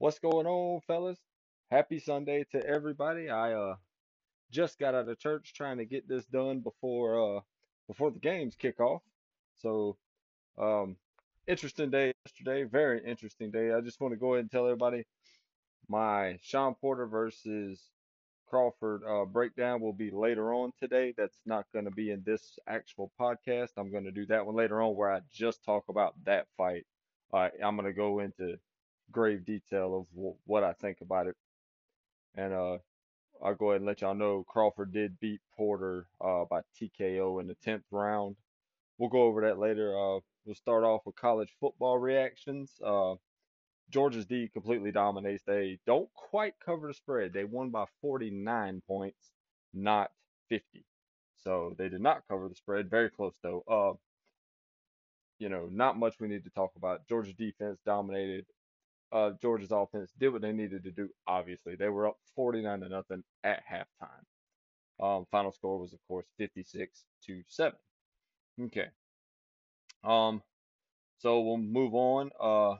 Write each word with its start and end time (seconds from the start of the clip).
What's 0.00 0.20
going 0.20 0.46
on, 0.46 0.80
fellas? 0.82 1.18
Happy 1.72 1.98
Sunday 1.98 2.44
to 2.52 2.64
everybody. 2.64 3.30
I 3.30 3.54
uh 3.54 3.74
just 4.52 4.78
got 4.78 4.94
out 4.94 5.08
of 5.08 5.18
church 5.18 5.54
trying 5.54 5.78
to 5.78 5.84
get 5.86 6.06
this 6.08 6.24
done 6.26 6.60
before 6.60 7.38
uh 7.38 7.40
before 7.88 8.12
the 8.12 8.20
games 8.20 8.54
kick 8.54 8.78
off. 8.78 9.02
So, 9.56 9.96
um 10.56 10.98
interesting 11.48 11.90
day 11.90 12.12
yesterday, 12.24 12.62
very 12.62 13.04
interesting 13.04 13.50
day. 13.50 13.72
I 13.72 13.80
just 13.80 14.00
want 14.00 14.12
to 14.12 14.16
go 14.16 14.34
ahead 14.34 14.44
and 14.44 14.50
tell 14.52 14.66
everybody 14.66 15.04
my 15.88 16.38
Shawn 16.42 16.76
Porter 16.76 17.08
versus 17.08 17.90
Crawford 18.46 19.02
uh 19.02 19.24
breakdown 19.24 19.80
will 19.80 19.92
be 19.92 20.12
later 20.12 20.54
on 20.54 20.70
today. 20.78 21.12
That's 21.16 21.40
not 21.44 21.66
going 21.72 21.86
to 21.86 21.90
be 21.90 22.12
in 22.12 22.22
this 22.24 22.56
actual 22.68 23.10
podcast. 23.20 23.70
I'm 23.76 23.90
going 23.90 24.04
to 24.04 24.12
do 24.12 24.26
that 24.26 24.46
one 24.46 24.54
later 24.54 24.80
on 24.80 24.94
where 24.94 25.12
I 25.12 25.22
just 25.32 25.64
talk 25.64 25.86
about 25.88 26.14
that 26.24 26.46
fight. 26.56 26.86
I'm 27.34 27.74
going 27.74 27.84
to 27.86 27.92
go 27.92 28.20
into 28.20 28.58
grave 29.10 29.44
detail 29.44 29.98
of 29.98 30.34
what 30.44 30.64
I 30.64 30.72
think 30.72 30.98
about 31.00 31.26
it. 31.26 31.36
And 32.34 32.52
uh, 32.52 32.78
I'll 33.42 33.54
go 33.54 33.70
ahead 33.70 33.80
and 33.80 33.86
let 33.86 34.00
y'all 34.00 34.14
know 34.14 34.44
Crawford 34.48 34.92
did 34.92 35.18
beat 35.20 35.40
Porter 35.56 36.06
uh, 36.20 36.44
by 36.48 36.60
TKO 36.80 37.40
in 37.40 37.46
the 37.46 37.56
10th 37.66 37.82
round. 37.90 38.36
We'll 38.98 39.10
go 39.10 39.22
over 39.22 39.42
that 39.42 39.58
later. 39.58 39.96
Uh, 39.96 40.20
we'll 40.44 40.54
start 40.54 40.84
off 40.84 41.02
with 41.06 41.16
college 41.16 41.50
football 41.60 41.98
reactions. 41.98 42.72
Uh, 42.84 43.14
Georgia's 43.90 44.26
D 44.26 44.50
completely 44.52 44.92
dominates. 44.92 45.42
They 45.46 45.78
don't 45.86 46.12
quite 46.14 46.54
cover 46.64 46.88
the 46.88 46.94
spread. 46.94 47.32
They 47.32 47.44
won 47.44 47.70
by 47.70 47.86
49 48.02 48.82
points, 48.86 49.32
not 49.72 50.10
50. 50.50 50.84
So 51.36 51.74
they 51.78 51.88
did 51.88 52.00
not 52.00 52.22
cover 52.28 52.48
the 52.48 52.54
spread. 52.54 52.90
Very 52.90 53.10
close 53.10 53.36
though. 53.42 53.64
Uh, 53.68 53.96
you 55.38 55.48
know, 55.48 55.68
not 55.70 55.98
much 55.98 56.16
we 56.20 56.28
need 56.28 56.44
to 56.44 56.50
talk 56.50 56.72
about. 56.76 57.06
Georgia 57.08 57.32
defense 57.32 57.78
dominated 57.86 58.44
uh, 59.12 59.30
Georgia's 59.40 59.72
offense 59.72 60.12
did 60.18 60.30
what 60.30 60.42
they 60.42 60.52
needed 60.52 60.84
to 60.84 60.90
do. 60.90 61.08
Obviously, 61.26 61.76
they 61.76 61.88
were 61.88 62.08
up 62.08 62.16
49 62.36 62.80
to 62.80 62.88
nothing 62.88 63.24
at 63.44 63.62
halftime. 63.70 64.24
Um, 65.00 65.26
final 65.30 65.52
score 65.52 65.78
was, 65.78 65.92
of 65.92 66.00
course, 66.08 66.26
56 66.38 67.04
to 67.26 67.42
seven. 67.46 67.78
Okay. 68.60 68.88
Um, 70.04 70.42
so 71.18 71.40
we'll 71.40 71.58
move 71.58 71.94
on. 71.94 72.30
Uh, 72.40 72.76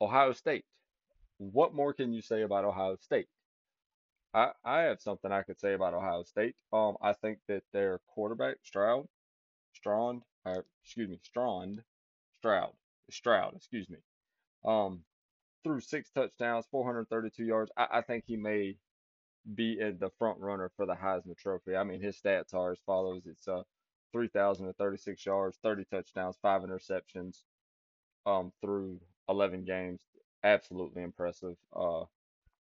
Ohio 0.00 0.32
State. 0.32 0.64
What 1.38 1.74
more 1.74 1.92
can 1.92 2.12
you 2.12 2.22
say 2.22 2.42
about 2.42 2.64
Ohio 2.64 2.96
State? 3.00 3.28
I 4.34 4.52
I 4.64 4.80
have 4.82 5.00
something 5.00 5.32
I 5.32 5.42
could 5.42 5.58
say 5.58 5.74
about 5.74 5.94
Ohio 5.94 6.22
State. 6.22 6.54
Um, 6.72 6.96
I 7.02 7.14
think 7.14 7.38
that 7.48 7.62
their 7.72 8.00
quarterback 8.06 8.56
Stroud, 8.62 9.06
Strond, 9.74 10.22
excuse 10.84 11.08
me, 11.08 11.18
Strond, 11.22 11.82
Stroud, 12.38 12.72
Stroud, 13.10 13.54
excuse 13.56 13.88
me. 13.88 13.98
Um, 14.66 15.02
threw 15.64 15.80
six 15.80 16.10
touchdowns, 16.10 16.66
432 16.70 17.44
yards. 17.44 17.70
I, 17.76 17.86
I 17.94 18.02
think 18.02 18.24
he 18.26 18.36
may 18.36 18.76
be 19.54 19.78
in 19.80 19.98
the 19.98 20.10
front 20.18 20.38
runner 20.40 20.70
for 20.76 20.86
the 20.86 20.94
Heisman 20.94 21.36
Trophy. 21.38 21.76
I 21.76 21.84
mean, 21.84 22.00
his 22.02 22.20
stats 22.20 22.54
are 22.54 22.72
as 22.72 22.80
follows: 22.86 23.22
it's 23.26 23.48
uh 23.48 23.62
3,036 24.12 25.26
yards, 25.26 25.58
30 25.62 25.84
touchdowns, 25.90 26.36
five 26.40 26.62
interceptions, 26.62 27.42
um, 28.26 28.52
through 28.60 29.00
11 29.28 29.64
games. 29.64 30.02
Absolutely 30.44 31.02
impressive. 31.02 31.56
Uh, 31.74 32.04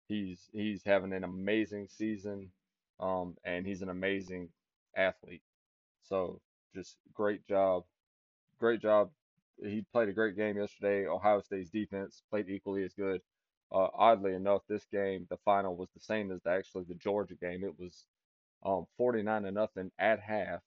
he's 0.08 0.50
he's 0.54 0.84
having 0.86 1.14
an 1.14 1.24
amazing 1.24 1.88
season, 1.90 2.52
um, 3.00 3.36
and 3.44 3.66
he's 3.66 3.82
an 3.82 3.90
amazing 3.90 4.50
athlete. 4.96 5.44
So 6.04 6.42
just 6.76 6.98
great 7.14 7.48
job, 7.48 7.84
great 8.60 8.82
job 8.82 9.12
he 9.64 9.86
played 9.92 10.10
a 10.10 10.14
great 10.14 10.36
game 10.36 10.58
yesterday. 10.58 11.08
Ohio 11.08 11.42
State's 11.42 11.70
defense 11.70 12.22
played 12.30 12.50
equally 12.50 12.84
as 12.84 12.94
good. 12.94 13.22
Uh, 13.72 13.88
oddly 13.94 14.34
enough, 14.34 14.62
this 14.70 14.86
game, 14.92 15.28
the 15.30 15.38
final 15.44 15.76
was 15.76 15.90
the 15.94 16.00
same 16.00 16.32
as 16.32 16.42
the, 16.44 16.50
actually 16.52 16.86
the 16.88 16.96
Georgia 16.96 17.36
game. 17.36 17.64
It 17.64 17.78
was 17.78 18.06
um, 18.66 18.86
49 18.98 19.44
to 19.44 19.52
nothing 19.52 19.92
at 20.00 20.20
half, 20.20 20.62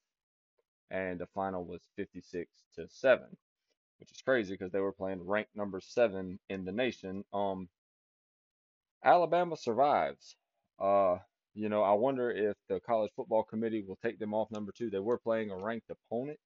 and 0.90 1.18
the 1.18 1.26
final 1.34 1.64
was 1.64 1.80
56 1.96 2.50
to 2.76 2.86
seven, 2.88 3.28
which 3.98 4.10
is 4.10 4.22
crazy 4.22 4.54
because 4.54 4.72
they 4.72 4.80
were 4.80 4.92
playing 4.92 5.26
ranked 5.26 5.56
number 5.56 5.80
seven 5.80 6.38
in 6.48 6.64
the 6.64 6.72
nation. 6.72 7.24
Um, 7.32 7.68
Alabama 9.04 9.56
survives. 9.56 10.36
Uh, 10.78 11.18
you 11.54 11.68
know, 11.68 11.82
I 11.82 11.92
wonder 11.92 12.30
if 12.30 12.56
the 12.68 12.80
college 12.80 13.10
football 13.16 13.42
committee 13.44 13.82
will 13.86 13.98
take 14.02 14.18
them 14.18 14.34
off 14.34 14.50
number 14.50 14.72
two. 14.76 14.90
They 14.90 14.98
were 14.98 15.18
playing 15.18 15.50
a 15.50 15.56
ranked 15.56 15.90
opponent 15.90 16.38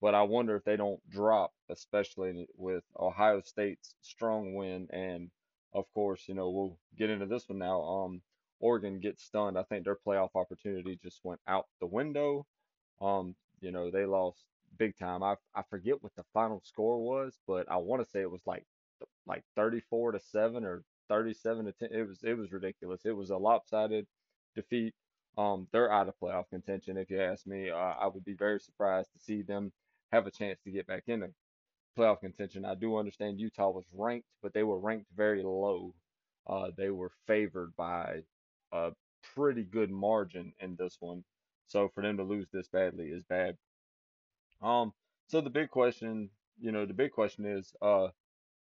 but 0.00 0.14
I 0.14 0.22
wonder 0.22 0.56
if 0.56 0.64
they 0.64 0.76
don't 0.76 1.00
drop, 1.10 1.52
especially 1.68 2.48
with 2.56 2.84
Ohio 2.98 3.40
State's 3.42 3.96
strong 4.02 4.54
win. 4.54 4.88
And 4.90 5.30
of 5.74 5.84
course, 5.94 6.24
you 6.28 6.34
know, 6.34 6.50
we'll 6.50 6.78
get 6.96 7.10
into 7.10 7.26
this 7.26 7.48
one 7.48 7.58
now. 7.58 7.82
Um, 7.82 8.22
Oregon 8.60 9.00
gets 9.00 9.24
stunned. 9.24 9.58
I 9.58 9.62
think 9.64 9.84
their 9.84 9.96
playoff 9.96 10.30
opportunity 10.34 10.98
just 11.02 11.20
went 11.24 11.40
out 11.46 11.66
the 11.80 11.86
window. 11.86 12.46
Um, 13.00 13.34
you 13.60 13.72
know, 13.72 13.90
they 13.90 14.04
lost 14.06 14.44
big 14.78 14.96
time. 14.96 15.22
I 15.22 15.36
I 15.54 15.62
forget 15.70 16.02
what 16.02 16.14
the 16.16 16.24
final 16.34 16.60
score 16.64 16.98
was, 17.02 17.38
but 17.46 17.70
I 17.70 17.76
want 17.76 18.02
to 18.04 18.10
say 18.10 18.20
it 18.20 18.30
was 18.30 18.46
like 18.46 18.64
like 19.26 19.44
34 19.56 20.12
to 20.12 20.20
7 20.20 20.64
or 20.64 20.84
37 21.08 21.66
to 21.66 21.72
10. 21.72 21.88
It 21.92 22.08
was 22.08 22.22
it 22.22 22.34
was 22.36 22.52
ridiculous. 22.52 23.02
It 23.04 23.16
was 23.16 23.30
a 23.30 23.36
lopsided 23.36 24.06
defeat. 24.54 24.94
Um, 25.38 25.68
they're 25.72 25.92
out 25.92 26.08
of 26.08 26.14
playoff 26.20 26.48
contention 26.50 26.96
if 26.96 27.10
you 27.10 27.20
ask 27.20 27.46
me. 27.46 27.70
Uh, 27.70 27.76
I 27.76 28.08
would 28.08 28.24
be 28.24 28.34
very 28.34 28.60
surprised 28.60 29.12
to 29.12 29.18
see 29.20 29.42
them 29.42 29.72
have 30.12 30.26
a 30.26 30.30
chance 30.30 30.58
to 30.64 30.70
get 30.70 30.86
back 30.86 31.04
in 31.06 31.20
the 31.20 31.30
playoff 31.98 32.20
contention. 32.20 32.64
I 32.64 32.74
do 32.74 32.96
understand 32.96 33.40
Utah 33.40 33.70
was 33.70 33.84
ranked, 33.92 34.28
but 34.42 34.52
they 34.52 34.62
were 34.62 34.78
ranked 34.78 35.06
very 35.16 35.42
low. 35.42 35.94
Uh, 36.46 36.70
they 36.76 36.90
were 36.90 37.10
favored 37.26 37.74
by 37.76 38.22
a 38.72 38.92
pretty 39.34 39.62
good 39.62 39.90
margin 39.90 40.52
in 40.60 40.76
this 40.76 40.96
one. 41.00 41.24
So 41.66 41.88
for 41.94 42.02
them 42.02 42.16
to 42.16 42.22
lose 42.24 42.48
this 42.52 42.68
badly 42.68 43.06
is 43.06 43.22
bad. 43.24 43.56
Um, 44.62 44.92
so 45.28 45.40
the 45.40 45.50
big 45.50 45.70
question, 45.70 46.30
you 46.60 46.72
know, 46.72 46.86
the 46.86 46.94
big 46.94 47.12
question 47.12 47.46
is, 47.46 47.72
uh, 47.80 48.08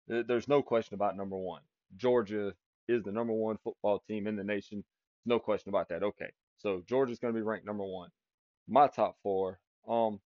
th- 0.09 0.27
there's 0.27 0.49
no 0.49 0.63
question 0.63 0.95
about 0.95 1.17
number 1.17 1.37
one. 1.37 1.63
Georgia 1.97 2.53
is 2.89 3.03
the 3.03 3.13
number 3.13 3.33
one 3.33 3.59
football 3.65 4.03
team 4.07 4.27
in 4.27 4.37
the 4.37 4.45
nation. 4.45 4.85
No 5.25 5.39
question 5.39 5.71
about 5.71 5.89
that. 5.89 6.03
Okay, 6.03 6.31
so 6.59 6.83
Georgia's 6.87 7.19
going 7.19 7.33
to 7.33 7.39
be 7.39 7.45
ranked 7.45 7.67
number 7.67 7.85
one. 7.85 8.11
My 8.69 8.89
top 8.89 9.17
four. 9.23 9.59
Um, 9.89 10.21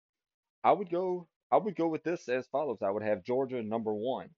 I 0.64 0.72
would 0.72 0.90
go 0.90 1.28
I 1.52 1.58
would 1.58 1.76
go 1.76 1.88
with 1.88 2.04
this 2.04 2.30
as 2.30 2.48
follows. 2.48 2.80
I 2.84 2.92
would 2.92 3.04
have 3.04 3.24
Georgia 3.24 3.64
number 3.64 3.94
one. 3.94 4.30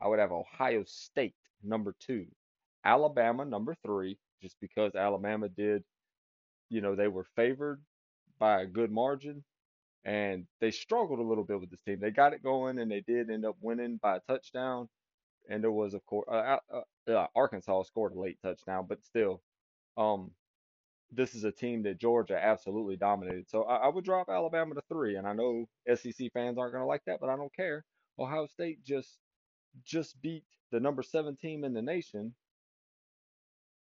I 0.00 0.08
would 0.08 0.18
have 0.18 0.32
Ohio 0.32 0.84
State 0.86 1.34
number 1.62 1.94
two. 2.00 2.26
Alabama 2.84 3.44
number 3.44 3.76
three, 3.84 4.18
just 4.42 4.56
because 4.60 4.94
Alabama 4.94 5.48
did, 5.48 5.84
you 6.70 6.80
know, 6.80 6.94
they 6.94 7.08
were 7.08 7.26
favored 7.36 7.80
by 8.38 8.62
a 8.62 8.66
good 8.66 8.90
margin 8.90 9.44
and 10.04 10.46
they 10.60 10.70
struggled 10.70 11.18
a 11.18 11.22
little 11.22 11.44
bit 11.44 11.60
with 11.60 11.70
this 11.70 11.80
team. 11.82 11.98
They 12.00 12.10
got 12.10 12.32
it 12.32 12.42
going 12.42 12.78
and 12.78 12.90
they 12.90 13.00
did 13.00 13.30
end 13.30 13.44
up 13.44 13.56
winning 13.60 13.98
by 14.02 14.16
a 14.16 14.20
touchdown. 14.28 14.88
And 15.48 15.62
there 15.62 15.72
was, 15.72 15.94
of 15.94 16.04
course, 16.06 16.26
uh, 16.30 16.58
uh, 16.72 17.12
uh, 17.12 17.26
Arkansas 17.36 17.84
scored 17.84 18.14
a 18.14 18.20
late 18.20 18.38
touchdown, 18.42 18.86
but 18.88 19.04
still, 19.04 19.42
um, 19.96 20.32
this 21.12 21.34
is 21.34 21.44
a 21.44 21.52
team 21.52 21.82
that 21.84 21.98
Georgia 22.00 22.38
absolutely 22.42 22.96
dominated. 22.96 23.48
So 23.48 23.64
I, 23.64 23.76
I 23.76 23.88
would 23.88 24.04
drop 24.04 24.28
Alabama 24.28 24.74
to 24.74 24.82
three, 24.88 25.16
and 25.16 25.26
I 25.26 25.32
know 25.34 25.66
SEC 25.94 26.32
fans 26.32 26.58
aren't 26.58 26.72
going 26.72 26.82
to 26.82 26.86
like 26.86 27.04
that, 27.06 27.20
but 27.20 27.30
I 27.30 27.36
don't 27.36 27.54
care. 27.54 27.84
Ohio 28.18 28.46
State 28.46 28.84
just 28.84 29.18
just 29.84 30.20
beat 30.22 30.44
the 30.72 30.80
number 30.80 31.02
seven 31.02 31.36
team 31.36 31.64
in 31.64 31.74
the 31.74 31.82
nation, 31.82 32.34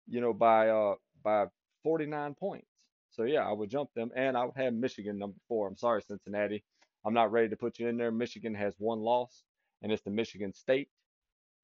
you 0.09 0.21
know, 0.21 0.33
by 0.35 0.69
uh 0.71 0.95
by 1.23 1.47
49 1.85 2.35
points. 2.35 2.69
So 3.11 3.25
yeah, 3.25 3.49
I 3.49 3.53
would 3.53 3.71
jump 3.71 3.91
them, 3.95 4.11
and 4.17 4.37
I 4.37 4.45
would 4.45 4.57
have 4.57 4.75
Michigan 4.75 5.19
number 5.19 5.39
four. 5.49 5.69
I'm 5.69 5.77
sorry, 5.77 6.03
Cincinnati, 6.03 6.65
I'm 7.05 7.15
not 7.15 7.33
ready 7.33 7.49
to 7.51 7.57
put 7.57 7.79
you 7.79 7.89
in 7.89 7.97
there. 7.99 8.13
Michigan 8.13 8.55
has 8.55 8.75
one 8.79 9.01
loss, 9.01 9.45
and 9.83 9.93
it's 9.93 10.03
the 10.03 10.11
Michigan 10.11 10.53
State, 10.55 10.91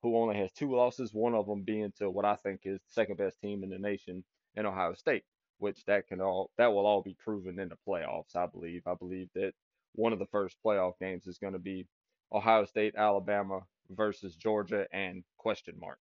who 0.03 0.17
only 0.17 0.37
has 0.39 0.53
two 0.53 0.75
losses. 0.75 1.15
One 1.15 1.35
of 1.35 1.47
them 1.47 1.63
being 1.63 1.93
to 1.99 2.11
what 2.11 2.25
I 2.27 2.37
think 2.37 2.63
is 2.65 2.81
the 2.81 2.93
second 2.93 3.19
best 3.19 3.41
team 3.41 3.65
in 3.65 3.71
the 3.71 3.79
nation 3.79 4.25
in 4.57 4.67
Ohio 4.67 4.95
State 4.95 5.25
which 5.63 5.85
that 5.85 6.09
can 6.09 6.21
all 6.21 6.51
that 6.59 6.73
will 6.73 6.87
all 6.87 7.03
be 7.03 7.15
proven 7.15 7.61
in 7.61 7.69
the 7.69 7.77
playoffs. 7.89 8.35
I 8.35 8.47
believe. 8.47 8.83
I 8.85 8.95
believe 8.95 9.29
that 9.37 9.53
one 9.95 10.13
of 10.13 10.19
the 10.19 10.27
first 10.27 10.57
playoff 10.65 10.95
games 11.01 11.29
is 11.29 11.39
going 11.39 11.53
to 11.53 11.61
be 11.61 11.87
Ohio 12.33 12.65
State, 12.65 12.95
Alabama 12.97 13.61
versus 13.91 14.35
Georgia, 14.35 14.87
and 14.93 15.23
question 15.39 15.77
mark. 15.81 15.99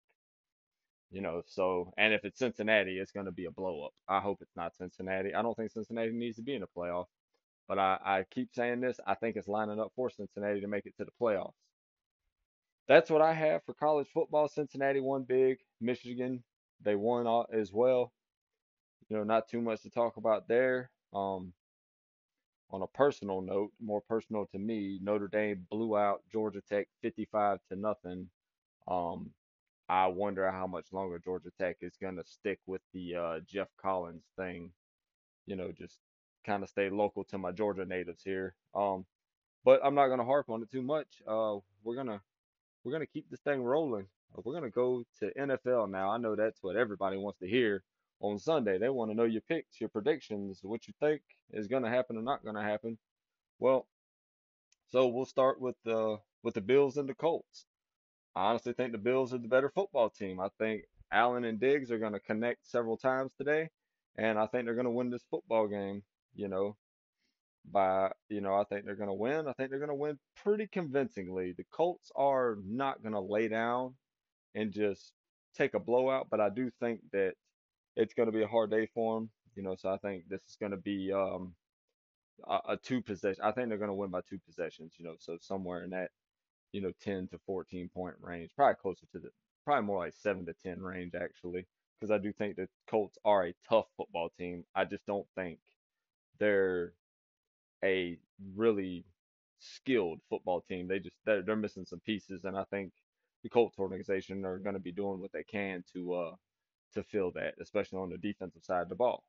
You 1.12 1.22
know, 1.22 1.44
so 1.46 1.94
and 1.98 2.12
if 2.12 2.26
it's 2.26 2.40
Cincinnati, 2.40 2.98
it's 2.98 3.12
going 3.12 3.28
to 3.28 3.32
be 3.32 3.46
a 3.46 3.52
blow 3.52 3.86
up. 3.86 3.94
I 4.08 4.20
hope 4.20 4.40
it's 4.42 4.56
not 4.56 4.76
Cincinnati. 4.76 5.36
I 5.36 5.44
don't 5.44 5.56
think 5.56 5.72
Cincinnati 5.72 6.12
needs 6.12 6.38
to 6.38 6.44
be 6.44 6.56
in 6.56 6.62
the 6.62 6.68
playoff, 6.76 7.06
but 7.68 7.78
I, 7.78 8.00
I 8.04 8.26
keep 8.32 8.50
saying 8.56 8.82
this. 8.82 9.00
I 9.06 9.14
think 9.14 9.36
it's 9.36 9.48
lining 9.48 9.80
up 9.80 9.92
for 9.96 10.10
Cincinnati 10.10 10.62
to 10.62 10.68
make 10.68 10.88
it 10.88 10.98
to 10.98 11.06
the 11.06 11.12
playoffs. 11.22 11.54
That's 12.88 13.12
what 13.12 13.22
I 13.22 13.34
have 13.34 13.64
for 13.66 13.76
college 13.76 14.08
football. 14.12 14.48
Cincinnati 14.48 15.02
won 15.02 15.24
big. 15.24 15.60
Michigan, 15.80 16.44
they 16.84 16.96
won 16.96 17.46
as 17.54 17.72
well 17.72 18.12
you 19.12 19.18
know, 19.18 19.24
not 19.26 19.50
too 19.50 19.60
much 19.62 19.82
to 19.82 19.90
talk 19.90 20.16
about 20.16 20.48
there. 20.48 20.90
Um, 21.14 21.52
on 22.70 22.82
a 22.82 22.88
personal 22.88 23.42
note, 23.42 23.72
more 23.82 24.00
personal 24.00 24.46
to 24.54 24.58
me, 24.58 25.00
Notre 25.04 25.28
Dame 25.28 25.68
blew 25.70 25.98
out 25.98 26.22
Georgia 26.32 26.62
Tech 26.62 26.88
55 27.02 27.60
to 27.68 27.76
nothing. 27.76 28.30
Um, 28.88 29.32
I 29.90 30.08
wonder 30.08 30.50
how 30.50 30.66
much 30.66 30.94
longer 30.94 31.20
Georgia 31.20 31.50
Tech 31.60 31.76
is 31.82 31.98
gonna 32.02 32.24
stick 32.24 32.60
with 32.66 32.82
the 32.94 33.16
uh, 33.16 33.40
Geoff 33.46 33.68
Collins 33.76 34.24
thing. 34.38 34.72
You 35.46 35.58
know, 35.58 35.74
just 35.74 35.98
kind 36.46 36.64
of 36.64 36.70
stay 36.70 36.90
local 36.90 37.26
to 37.26 37.38
my 37.38 37.52
Georgia 37.52 37.84
natives 37.84 38.24
here. 38.24 38.56
Um, 38.74 39.06
but 39.66 39.82
I'm 39.84 39.94
not 39.94 40.08
gonna 40.08 40.24
harp 40.24 40.50
on 40.50 40.62
it 40.64 40.72
too 40.72 40.84
much. 40.84 41.22
Uh, 41.28 41.58
we're 41.84 41.98
gonna 41.98 42.22
we're 42.86 42.94
gonna 42.94 43.06
keep 43.06 43.30
this 43.30 43.42
thing 43.42 43.62
rolling. 43.62 44.08
We're 44.34 44.54
gonna 44.54 44.70
go 44.70 45.04
to 45.20 45.34
NFL 45.38 45.90
now. 45.92 46.12
I 46.12 46.18
know 46.18 46.38
that's 46.38 46.64
what 46.64 46.78
everybody 46.78 47.18
wants 47.18 47.40
to 47.40 47.48
hear 47.50 47.84
on 48.22 48.40
Sunday. 48.40 48.78
They 48.78 48.90
want 48.90 49.12
to 49.12 49.16
know 49.16 49.24
your 49.26 49.42
picks, 49.42 49.80
your 49.80 49.90
predictions, 49.90 50.60
what 50.64 50.88
you 50.88 50.94
think 51.00 51.22
is 51.52 51.68
gonna 51.68 51.90
happen 51.90 52.18
or 52.18 52.22
not 52.22 52.46
gonna 52.46 52.64
happen. 52.64 52.98
Well, 53.60 53.88
so 54.90 55.08
we'll 55.08 55.26
start 55.26 55.60
with 55.60 55.76
the 55.84 56.18
with 56.44 56.56
the 56.56 56.62
Bills 56.62 56.98
and 56.98 57.10
the 57.10 57.16
Colts. 57.16 57.66
I 58.36 58.46
honestly 58.46 58.74
think 58.74 58.92
the 58.92 58.98
Bills 58.98 59.34
are 59.34 59.38
the 59.40 59.48
better 59.48 59.70
football 59.70 60.10
team. 60.10 60.40
I 60.40 60.50
think 60.60 60.84
Allen 61.12 61.44
and 61.46 61.60
Diggs 61.60 61.92
are 61.92 62.00
gonna 62.00 62.20
connect 62.20 62.66
several 62.68 62.98
times 62.98 63.32
today, 63.38 63.70
and 64.18 64.40
I 64.40 64.48
think 64.48 64.66
they're 64.66 64.76
gonna 64.76 64.92
win 64.92 65.10
this 65.10 65.26
football 65.30 65.68
game. 65.68 66.04
You 66.34 66.48
know, 66.48 66.78
by, 67.70 68.12
you 68.30 68.42
know, 68.42 68.56
I 68.56 68.64
think 68.64 68.86
they're 68.86 68.96
going 68.96 69.10
to 69.10 69.14
win. 69.14 69.48
I 69.48 69.54
think 69.54 69.70
they're 69.70 69.80
going 69.80 69.90
to 69.90 69.96
win 69.96 70.18
pretty 70.44 70.68
convincingly. 70.68 71.54
The 71.54 71.66
Colts 71.72 72.12
are 72.16 72.58
not 72.66 73.02
going 73.02 73.14
to 73.14 73.20
lay 73.20 73.48
down 73.48 73.96
and 74.56 74.72
just 74.72 75.14
take 75.56 75.74
a 75.74 75.80
blowout, 75.80 76.28
but 76.30 76.40
I 76.40 76.50
do 76.50 76.72
think 76.80 77.02
that 77.12 77.34
it's 77.96 78.14
going 78.14 78.28
to 78.28 78.34
be 78.38 78.44
a 78.44 78.48
hard 78.48 78.72
day 78.72 78.88
for 78.94 79.16
them. 79.16 79.30
You 79.56 79.64
know, 79.64 79.76
so 79.76 79.90
I 79.90 79.98
think 79.98 80.28
this 80.30 80.42
is 80.50 80.56
going 80.60 80.72
to 80.72 80.78
be 80.78 81.12
um, 81.12 81.54
a, 82.48 82.60
a 82.70 82.78
two 82.78 83.02
possession. 83.02 83.44
I 83.44 83.52
think 83.52 83.70
they're 83.70 83.78
going 83.78 83.90
to 83.90 83.94
win 83.94 84.10
by 84.10 84.22
two 84.22 84.40
possessions. 84.40 84.94
You 84.98 85.06
know, 85.06 85.16
so 85.20 85.38
somewhere 85.42 85.84
in 85.84 85.90
that 85.92 86.12
you 86.72 86.82
know 86.82 86.92
10 87.02 87.28
to 87.30 87.40
14 87.46 87.90
point 87.94 88.16
range, 88.22 88.52
probably 88.56 88.76
closer 88.82 89.06
to 89.12 89.20
the 89.20 89.30
probably 89.66 89.86
more 89.86 90.00
like 90.00 90.14
seven 90.14 90.46
to 90.46 90.54
10 90.64 90.82
range 90.82 91.14
actually, 91.16 91.66
because 92.00 92.12
I 92.12 92.18
do 92.18 92.32
think 92.34 92.56
the 92.56 92.68
Colts 92.90 93.18
are 93.26 93.48
a 93.48 93.56
tough 93.70 93.88
football 93.98 94.30
team. 94.38 94.64
I 94.76 94.86
just 94.86 95.06
don't 95.06 95.28
think 95.36 95.60
they're 96.40 96.94
a 97.84 98.18
really 98.56 99.06
skilled 99.60 100.22
football 100.30 100.62
team. 100.62 100.88
They 100.88 101.00
just 101.00 101.18
they're, 101.26 101.42
they're 101.42 101.56
missing 101.56 101.86
some 101.86 102.00
pieces, 102.00 102.46
and 102.46 102.58
I 102.58 102.64
think 102.72 102.94
the 103.44 103.50
Colts 103.50 103.80
organization 103.80 104.46
are 104.46 104.60
going 104.60 104.76
to 104.76 104.80
be 104.80 104.92
doing 104.92 105.20
what 105.20 105.32
they 105.34 105.44
can 105.44 105.84
to 105.94 106.14
uh 106.14 106.36
to 106.94 107.04
fill 107.04 107.32
that, 107.32 107.56
especially 107.62 108.00
on 108.00 108.10
the 108.10 108.18
defensive 108.18 108.64
side 108.64 108.84
of 108.84 108.90
the 108.90 108.96
ball. 108.96 109.24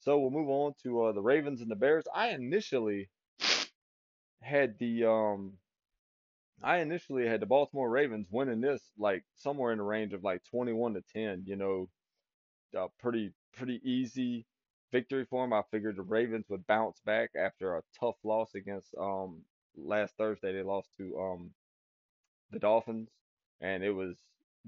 So 0.00 0.18
we'll 0.18 0.30
move 0.30 0.48
on 0.48 0.72
to 0.82 1.04
uh, 1.04 1.12
the 1.12 1.20
Ravens 1.22 1.60
and 1.60 1.70
the 1.70 1.76
Bears. 1.76 2.04
I 2.14 2.30
initially 2.30 3.10
had 4.42 4.78
the 4.78 5.04
um 5.04 5.52
I 6.62 6.78
initially 6.78 7.26
had 7.26 7.40
the 7.40 7.46
Baltimore 7.46 7.88
Ravens 7.90 8.28
winning 8.30 8.60
this 8.60 8.82
like 8.98 9.24
somewhere 9.36 9.72
in 9.72 9.78
the 9.78 9.84
range 9.84 10.12
of 10.12 10.24
like 10.24 10.42
21 10.50 10.94
to 10.94 11.02
10. 11.14 11.44
You 11.46 11.56
know, 11.56 11.88
a 12.74 12.88
pretty 13.00 13.32
pretty 13.54 13.80
easy 13.84 14.46
victory 14.92 15.26
for 15.28 15.44
them. 15.44 15.52
I 15.52 15.62
figured 15.70 15.96
the 15.96 16.02
Ravens 16.02 16.46
would 16.48 16.66
bounce 16.66 17.00
back 17.04 17.30
after 17.36 17.76
a 17.76 17.82
tough 17.98 18.16
loss 18.24 18.54
against 18.54 18.94
um 18.98 19.42
last 19.76 20.16
Thursday. 20.16 20.52
They 20.52 20.62
lost 20.62 20.90
to 20.98 21.18
um 21.20 21.50
the 22.50 22.58
Dolphins, 22.58 23.10
and 23.60 23.82
it 23.82 23.92
was 23.92 24.18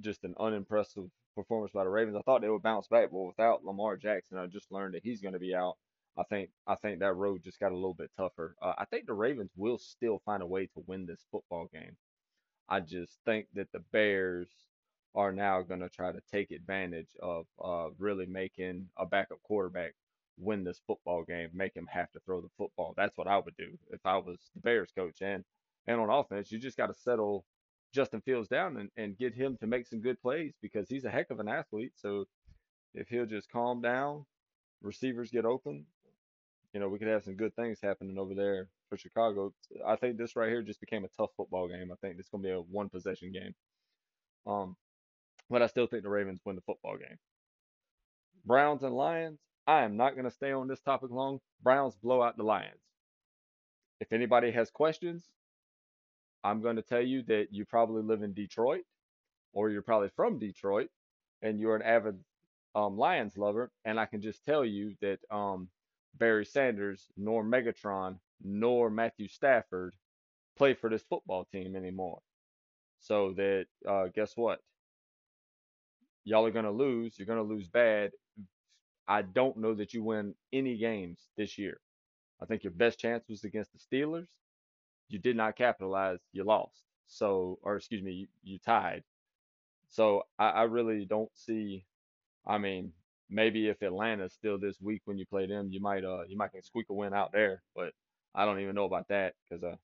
just 0.01 0.25
an 0.25 0.35
unimpressive 0.39 1.11
performance 1.35 1.73
by 1.73 1.85
the 1.85 1.91
Ravens. 1.91 2.17
I 2.17 2.23
thought 2.23 2.41
they 2.43 2.49
would 2.49 2.63
bounce 2.63 2.89
back, 2.89 3.11
but 3.11 3.19
without 3.19 3.65
Lamar 3.65 3.97
Jackson, 3.97 4.39
I 4.39 4.47
just 4.47 4.73
learned 4.73 4.95
that 4.95 5.03
he's 5.05 5.21
going 5.21 5.35
to 5.35 5.41
be 5.41 5.55
out. 5.55 5.77
I 6.19 6.25
think 6.25 6.51
I 6.67 6.75
think 6.75 6.99
that 7.01 7.15
road 7.15 7.43
just 7.43 7.61
got 7.61 7.73
a 7.73 7.77
little 7.77 7.95
bit 7.95 8.11
tougher. 8.17 8.55
Uh, 8.61 8.75
I 8.77 8.85
think 8.85 9.07
the 9.07 9.15
Ravens 9.15 9.51
will 9.57 9.79
still 9.79 10.21
find 10.25 10.43
a 10.43 10.47
way 10.47 10.67
to 10.67 10.85
win 10.87 11.07
this 11.07 11.25
football 11.31 11.69
game. 11.73 11.97
I 12.69 12.81
just 12.81 13.19
think 13.25 13.47
that 13.55 13.73
the 13.73 13.81
Bears 13.93 14.49
are 15.15 15.33
now 15.33 15.63
going 15.63 15.81
to 15.81 15.89
try 15.89 16.13
to 16.13 16.21
take 16.31 16.51
advantage 16.51 17.09
of 17.23 17.47
uh, 17.63 17.89
really 17.99 18.27
making 18.27 18.89
a 18.99 19.07
backup 19.07 19.43
quarterback 19.43 19.95
win 20.39 20.65
this 20.65 20.81
football 20.87 21.23
game, 21.25 21.51
make 21.53 21.77
him 21.77 21.87
have 21.91 22.11
to 22.13 22.21
throw 22.21 22.41
the 22.41 22.49
football. 22.57 22.95
That's 22.97 23.17
what 23.17 23.29
I 23.29 23.39
would 23.39 23.57
do 23.57 23.79
if 23.91 24.01
I 24.05 24.17
was 24.17 24.39
the 24.55 24.61
Bears 24.61 24.91
coach. 24.97 25.21
And 25.21 25.45
and 25.87 26.01
on 26.01 26.11
offense, 26.11 26.53
you 26.53 26.59
just 26.59 26.77
got 26.77 26.87
to 26.87 26.95
settle 26.95 27.45
Justin 27.93 28.21
Fields 28.23 28.49
down 28.49 28.77
and, 28.79 28.91
and 28.97 29.19
get 29.19 29.35
him 29.35 29.57
to 29.61 29.67
make 29.67 29.87
some 29.87 30.01
good 30.01 30.21
plays 30.21 30.55
because 30.63 30.89
he's 30.89 31.05
a 31.05 31.11
heck 31.11 31.31
of 31.31 31.41
an 31.41 31.49
athlete. 31.49 31.93
So 31.97 32.25
if 32.95 33.09
he'll 33.09 33.27
just 33.27 33.51
calm 33.51 33.81
down, 33.83 34.25
receivers 34.83 35.31
get 35.31 35.45
open, 35.45 35.87
you 36.73 36.81
know, 36.81 36.89
we 36.89 36.99
could 36.99 37.09
have 37.09 37.25
some 37.25 37.37
good 37.37 37.55
things 37.55 37.81
happening 37.83 38.19
over 38.19 38.35
there 38.35 38.69
for 38.89 38.97
Chicago. 38.97 39.53
I 39.87 39.97
think 39.97 40.17
this 40.17 40.37
right 40.37 40.49
here 40.49 40.63
just 40.63 40.81
became 40.81 41.05
a 41.05 41.09
tough 41.09 41.31
football 41.37 41.69
game. 41.69 41.93
I 41.93 41.97
think 41.97 42.19
it's 42.19 42.29
gonna 42.31 42.43
be 42.43 42.51
a 42.51 42.61
one 42.61 42.89
possession 42.89 43.33
game. 43.33 43.55
Um, 44.47 44.77
but 45.51 45.63
I 45.63 45.67
still 45.67 45.87
think 45.87 46.03
the 46.03 46.09
Ravens 46.09 46.41
win 46.45 46.57
the 46.57 46.63
football 46.63 46.97
game. 46.97 47.19
Browns 48.45 48.83
and 48.83 48.95
Lions. 48.95 49.39
I 49.67 49.83
am 49.83 49.97
not 49.97 50.17
gonna 50.17 50.31
stay 50.31 50.53
on 50.53 50.67
this 50.67 50.81
topic 50.81 51.11
long. 51.11 51.41
Browns 51.63 51.95
blow 51.95 52.23
out 52.23 52.37
the 52.37 52.43
Lions. 52.43 52.81
If 54.01 54.13
anybody 54.13 54.51
has 54.51 54.71
questions, 54.71 55.29
I'm 56.45 56.61
going 56.61 56.77
to 56.77 56.83
tell 56.83 57.01
you 57.01 57.23
that 57.25 57.49
you 57.51 57.65
probably 57.65 58.03
live 58.03 58.23
in 58.23 58.33
Detroit 58.33 58.83
or 59.53 59.71
you're 59.71 59.83
probably 59.83 60.11
from 60.17 60.39
Detroit 60.39 60.89
and 61.43 61.61
you're 61.61 61.77
an 61.77 61.83
avid 61.83 62.19
um, 62.75 62.97
Lions 62.97 63.37
lover. 63.37 63.71
And 63.85 63.99
I 64.01 64.07
can 64.07 64.21
just 64.21 64.45
tell 64.45 64.65
you 64.65 64.95
that 65.01 65.19
um, 65.31 65.69
Barry 66.19 66.45
Sanders, 66.45 67.07
nor 67.17 67.45
Megatron, 67.45 68.19
nor 68.43 68.91
Matthew 68.91 69.29
Stafford 69.29 69.95
play 70.57 70.75
for 70.75 70.91
this 70.91 71.03
football 71.09 71.47
team 71.53 71.77
anymore. 71.77 72.21
So 73.01 73.33
that, 73.37 73.67
uh, 73.89 74.07
guess 74.15 74.37
what? 74.37 74.61
Y'all 76.25 76.47
are 76.47 76.53
going 76.53 76.65
to 76.65 76.71
lose. 76.71 77.19
You're 77.19 77.27
going 77.27 77.39
to 77.47 77.55
lose 77.55 77.69
bad. 77.69 78.13
I 79.09 79.23
don't 79.23 79.57
know 79.57 79.75
that 79.75 79.93
you 79.93 80.03
win 80.03 80.35
any 80.53 80.77
games 80.77 81.21
this 81.37 81.59
year. 81.59 81.79
I 82.41 82.47
think 82.47 82.65
your 82.65 82.73
best 82.73 82.99
chance 82.99 83.25
was 83.29 83.45
against 83.45 83.71
the 83.73 83.79
Steelers 83.79 84.29
you 85.13 85.21
did 85.21 85.37
not 85.37 85.57
capitalize, 85.57 86.21
you 86.33 86.45
lost. 86.45 86.83
So, 87.07 87.61
or 87.63 87.77
excuse 87.77 88.03
me, 88.03 88.13
you, 88.13 88.29
you 88.45 88.59
tied. 88.61 89.05
So 89.89 90.25
I, 90.39 90.51
I 90.51 90.63
really 90.65 91.05
don't 91.05 91.31
see. 91.37 91.85
I 92.47 92.59
mean, 92.59 92.93
maybe 93.31 93.69
if 93.69 93.83
Atlanta's 93.83 94.33
still 94.35 94.59
this 94.59 94.81
week 94.81 95.03
when 95.07 95.19
you 95.19 95.27
play 95.27 95.47
them, 95.47 95.71
you 95.71 95.81
might 95.81 96.05
uh 96.05 96.25
you 96.29 96.37
might 96.39 96.53
can 96.53 96.63
squeak 96.63 96.87
a 96.91 96.95
win 96.95 97.15
out 97.15 97.33
there. 97.33 97.63
But 97.77 97.93
I 98.35 98.47
don't 98.47 98.61
even 98.61 98.75
know 98.75 98.87
about 98.87 99.09
that 99.09 99.35
because 99.51 99.65
uh 99.65 99.77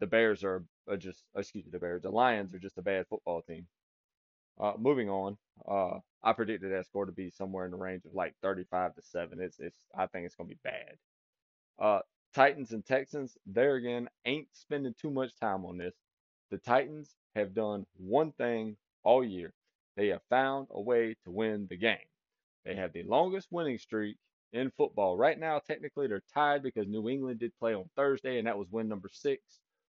the 0.00 0.06
Bears 0.06 0.44
are, 0.44 0.64
are 0.88 0.96
just 0.96 1.24
excuse 1.36 1.64
me 1.66 1.70
the 1.72 1.78
Bears 1.80 2.02
the 2.02 2.10
Lions 2.10 2.54
are 2.54 2.58
just 2.60 2.78
a 2.78 2.82
bad 2.82 3.06
football 3.08 3.42
team. 3.42 3.66
Uh, 4.60 4.74
moving 4.78 5.08
on, 5.10 5.38
uh, 5.68 5.98
I 6.22 6.32
predicted 6.32 6.72
that 6.72 6.86
score 6.86 7.06
to 7.06 7.12
be 7.12 7.30
somewhere 7.30 7.64
in 7.64 7.70
the 7.72 7.76
range 7.76 8.04
of 8.06 8.14
like 8.14 8.34
35 8.42 8.94
to 8.96 9.02
seven. 9.02 9.40
It's 9.40 9.58
it's 9.60 9.86
I 9.96 10.06
think 10.06 10.26
it's 10.26 10.34
gonna 10.36 10.48
be 10.48 10.58
bad. 10.64 10.96
Uh, 11.78 12.00
Titans 12.34 12.72
and 12.72 12.84
Texans, 12.84 13.36
there 13.46 13.76
again, 13.76 14.08
ain't 14.24 14.48
spending 14.52 14.94
too 15.00 15.10
much 15.10 15.34
time 15.40 15.64
on 15.64 15.78
this. 15.78 15.94
The 16.50 16.58
Titans 16.58 17.14
have 17.34 17.54
done 17.54 17.86
one 17.96 18.32
thing 18.32 18.76
all 19.04 19.24
year. 19.24 19.52
They 19.96 20.08
have 20.08 20.22
found 20.30 20.68
a 20.70 20.80
way 20.80 21.16
to 21.24 21.30
win 21.30 21.66
the 21.68 21.76
game. 21.76 21.98
They 22.64 22.74
have 22.74 22.92
the 22.92 23.02
longest 23.02 23.48
winning 23.50 23.78
streak 23.78 24.16
in 24.52 24.70
football. 24.76 25.16
Right 25.16 25.38
now, 25.38 25.58
technically, 25.58 26.06
they're 26.06 26.22
tied 26.32 26.62
because 26.62 26.86
New 26.86 27.08
England 27.08 27.40
did 27.40 27.52
play 27.58 27.74
on 27.74 27.88
Thursday, 27.96 28.38
and 28.38 28.46
that 28.46 28.58
was 28.58 28.68
win 28.70 28.88
number 28.88 29.08
six. 29.12 29.42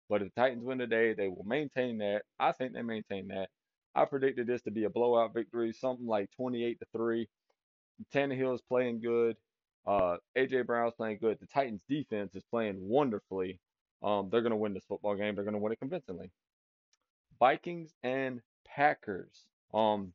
But 0.08 0.22
if 0.22 0.34
the 0.34 0.40
Titans 0.40 0.64
win 0.64 0.78
today, 0.78 1.12
they 1.12 1.28
will 1.28 1.44
maintain 1.44 1.98
that. 1.98 2.22
I 2.38 2.52
think 2.52 2.72
they 2.72 2.82
maintain 2.82 3.28
that. 3.28 3.50
I 3.94 4.04
predicted 4.04 4.46
this 4.46 4.62
to 4.62 4.70
be 4.70 4.84
a 4.84 4.90
blowout 4.90 5.34
victory, 5.34 5.72
something 5.72 6.06
like 6.06 6.30
28 6.36 6.78
to 6.78 6.86
3. 6.96 7.28
Tannehill 8.14 8.54
is 8.54 8.62
playing 8.62 9.00
good. 9.00 9.36
Uh, 9.88 10.18
AJ 10.36 10.66
Brown's 10.66 10.92
playing 10.98 11.16
good. 11.18 11.38
The 11.40 11.46
Titans 11.46 11.80
defense 11.88 12.34
is 12.34 12.44
playing 12.50 12.76
wonderfully. 12.78 13.58
Um, 14.02 14.28
they're 14.30 14.42
going 14.42 14.50
to 14.50 14.56
win 14.56 14.74
this 14.74 14.84
football 14.86 15.16
game. 15.16 15.34
They're 15.34 15.44
going 15.44 15.54
to 15.54 15.60
win 15.60 15.72
it 15.72 15.80
convincingly. 15.80 16.30
Vikings 17.38 17.94
and 18.02 18.42
Packers. 18.66 19.46
Um, 19.72 20.12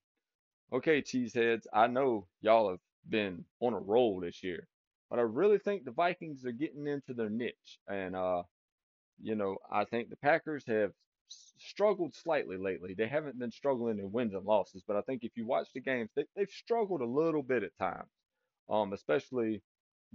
okay, 0.71 1.01
cheeseheads. 1.01 1.65
I 1.73 1.87
know 1.87 2.27
y'all 2.41 2.69
have 2.69 2.79
been 3.09 3.45
on 3.61 3.73
a 3.73 3.79
roll 3.79 4.19
this 4.19 4.43
year, 4.43 4.67
but 5.09 5.17
I 5.17 5.23
really 5.23 5.57
think 5.57 5.85
the 5.85 5.91
Vikings 5.91 6.45
are 6.45 6.51
getting 6.51 6.85
into 6.85 7.15
their 7.15 7.31
niche. 7.31 7.79
And 7.87 8.15
uh, 8.15 8.43
you 9.23 9.33
know, 9.33 9.57
I 9.71 9.85
think 9.85 10.09
the 10.09 10.17
Packers 10.17 10.63
have 10.67 10.91
struggled 11.57 12.13
slightly 12.13 12.57
lately. 12.57 12.93
They 12.93 13.07
haven't 13.07 13.39
been 13.39 13.51
struggling 13.51 13.97
in 13.97 14.11
wins 14.11 14.35
and 14.35 14.45
losses, 14.45 14.83
but 14.87 14.97
I 14.97 15.01
think 15.01 15.23
if 15.23 15.31
you 15.35 15.47
watch 15.47 15.69
the 15.73 15.81
games, 15.81 16.11
they, 16.15 16.25
they've 16.35 16.47
struggled 16.49 17.01
a 17.01 17.05
little 17.05 17.41
bit 17.41 17.63
at 17.63 17.75
times 17.79 18.09
um, 18.69 18.93
especially 18.93 19.61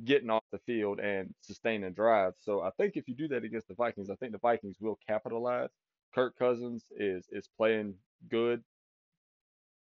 getting 0.04 0.30
off 0.30 0.44
the 0.52 0.58
field 0.58 1.00
and 1.00 1.34
sustaining 1.40 1.92
drives. 1.92 2.36
So 2.40 2.62
I 2.62 2.70
think 2.78 2.96
if 2.96 3.08
you 3.08 3.14
do 3.14 3.28
that 3.28 3.44
against 3.44 3.68
the 3.68 3.74
Vikings, 3.74 4.10
I 4.10 4.14
think 4.16 4.32
the 4.32 4.38
Vikings 4.38 4.76
will 4.80 4.98
capitalize. 5.06 5.70
Kirk 6.14 6.38
Cousins 6.38 6.84
is 6.96 7.26
is 7.30 7.48
playing 7.56 7.94
good. 8.28 8.62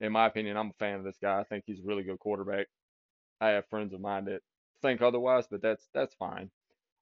In 0.02 0.12
my 0.12 0.28
opinion, 0.28 0.58
I'm 0.58 0.70
a 0.70 0.80
fan 0.80 0.96
of 0.96 1.04
this 1.04 1.18
guy. 1.22 1.40
I 1.40 1.44
think 1.44 1.64
he's 1.66 1.80
a 1.80 1.86
really 1.86 2.04
good 2.04 2.20
quarterback. 2.20 2.68
I 3.42 3.50
have 3.50 3.68
friends 3.70 3.94
of 3.94 4.02
mine 4.02 4.26
that 4.26 4.42
think 4.82 5.02
otherwise, 5.02 5.46
but 5.50 5.62
that's 5.62 5.88
that's 5.94 6.16
fine. 6.16 6.50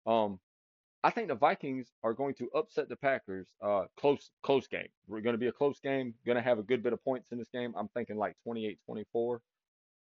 Um, 0.06 0.40
I 1.04 1.12
think 1.12 1.28
the 1.28 1.36
Vikings 1.36 1.92
are 2.04 2.14
going 2.14 2.34
to 2.36 2.50
upset 2.56 2.90
the 2.90 2.96
Packers. 2.96 3.48
Uh, 3.62 3.86
close, 3.98 4.32
close 4.44 4.68
game. 4.68 4.88
We're 5.08 5.22
going 5.22 5.36
to 5.36 5.40
be 5.40 5.48
a 5.48 5.52
close 5.52 5.80
game. 5.80 6.16
Going 6.26 6.38
to 6.38 6.42
have 6.42 6.60
a 6.60 6.64
good 6.64 6.84
bit 6.84 6.94
of 6.94 7.04
points 7.04 7.32
in 7.32 7.38
this 7.38 7.50
game. 7.50 7.74
I'm 7.78 7.88
thinking 7.90 8.18
like 8.18 8.36
28-24, 8.48 9.40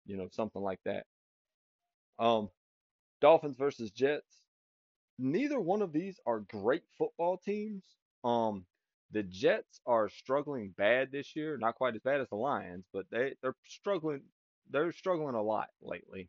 you 0.06 0.16
know, 0.16 0.28
something 0.32 0.62
like 0.62 0.80
that. 0.84 1.04
Um, 2.18 2.50
Dolphins 3.20 3.56
versus 3.56 3.90
Jets. 3.90 4.42
Neither 5.18 5.60
one 5.60 5.82
of 5.82 5.92
these 5.92 6.20
are 6.26 6.40
great 6.40 6.82
football 6.98 7.38
teams. 7.38 7.84
Um, 8.24 8.66
the 9.12 9.22
Jets 9.22 9.80
are 9.86 10.08
struggling 10.08 10.74
bad 10.76 11.10
this 11.12 11.36
year. 11.36 11.56
Not 11.56 11.76
quite 11.76 11.94
as 11.94 12.02
bad 12.02 12.20
as 12.20 12.28
the 12.28 12.36
Lions, 12.36 12.84
but 12.92 13.06
they 13.10 13.34
they're 13.42 13.56
struggling. 13.66 14.22
They're 14.70 14.92
struggling 14.92 15.34
a 15.36 15.42
lot 15.42 15.68
lately. 15.80 16.28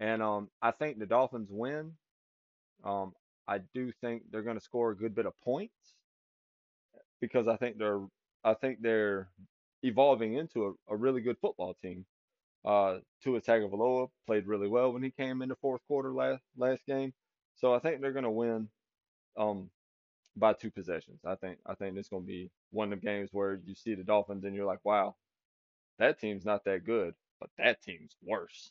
And 0.00 0.22
um, 0.22 0.48
I 0.62 0.70
think 0.70 0.98
the 0.98 1.06
Dolphins 1.06 1.50
win. 1.50 1.92
Um, 2.84 3.12
I 3.46 3.58
do 3.74 3.92
think 4.00 4.22
they're 4.30 4.42
going 4.42 4.58
to 4.58 4.64
score 4.64 4.90
a 4.90 4.96
good 4.96 5.14
bit 5.14 5.26
of 5.26 5.38
points 5.42 5.94
because 7.20 7.48
I 7.48 7.56
think 7.56 7.78
they're 7.78 8.00
I 8.44 8.54
think 8.54 8.80
they're 8.80 9.28
evolving 9.82 10.34
into 10.34 10.76
a, 10.88 10.94
a 10.94 10.96
really 10.96 11.20
good 11.20 11.36
football 11.40 11.74
team. 11.82 12.06
Uh, 12.64 12.98
Tua 13.22 13.40
Tagovailoa 13.40 14.10
played 14.26 14.46
really 14.46 14.68
well 14.68 14.92
when 14.92 15.02
he 15.02 15.10
came 15.10 15.42
in 15.42 15.48
the 15.48 15.56
fourth 15.56 15.80
quarter 15.88 16.12
last 16.12 16.42
last 16.56 16.84
game, 16.86 17.12
so 17.56 17.74
I 17.74 17.78
think 17.78 18.00
they're 18.00 18.12
going 18.12 18.24
to 18.24 18.30
win 18.30 18.68
um 19.38 19.70
by 20.36 20.52
two 20.52 20.70
possessions. 20.70 21.20
I 21.24 21.36
think 21.36 21.58
I 21.66 21.74
think 21.74 21.96
it's 21.96 22.08
going 22.08 22.22
to 22.22 22.26
be 22.26 22.50
one 22.70 22.92
of 22.92 23.00
the 23.00 23.06
games 23.06 23.30
where 23.32 23.60
you 23.64 23.74
see 23.74 23.94
the 23.94 24.04
Dolphins 24.04 24.44
and 24.44 24.54
you're 24.54 24.66
like, 24.66 24.84
wow, 24.84 25.16
that 25.98 26.20
team's 26.20 26.44
not 26.44 26.64
that 26.64 26.84
good, 26.84 27.14
but 27.40 27.50
that 27.58 27.82
team's 27.82 28.16
worse. 28.22 28.70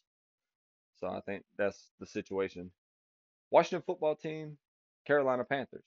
So 1.00 1.08
I 1.08 1.22
think 1.22 1.44
that's 1.58 1.92
the 2.00 2.06
situation. 2.06 2.72
Washington 3.52 3.84
football 3.86 4.16
team, 4.16 4.58
Carolina 5.06 5.44
Panthers. 5.44 5.86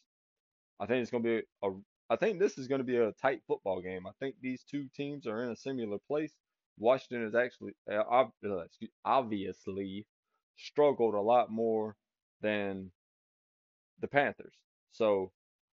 I 0.80 0.86
think 0.86 1.02
it's 1.02 1.10
going 1.10 1.22
to 1.24 1.28
be 1.40 1.46
a. 1.62 1.70
I 2.10 2.16
think 2.16 2.38
this 2.38 2.58
is 2.58 2.68
going 2.68 2.80
to 2.80 2.84
be 2.84 2.96
a 2.96 3.12
tight 3.12 3.42
football 3.46 3.80
game. 3.80 4.06
I 4.06 4.10
think 4.20 4.36
these 4.40 4.64
two 4.64 4.86
teams 4.94 5.26
are 5.26 5.44
in 5.44 5.50
a 5.50 5.56
similar 5.56 5.98
place. 6.08 6.32
Washington 6.78 7.24
has 7.24 7.34
actually 7.34 7.72
uh, 7.90 8.24
uh 8.42 8.64
obviously 9.04 10.06
struggled 10.56 11.14
a 11.14 11.20
lot 11.20 11.50
more 11.50 11.96
than 12.40 12.90
the 14.00 14.08
Panthers. 14.08 14.54
So 14.90 15.32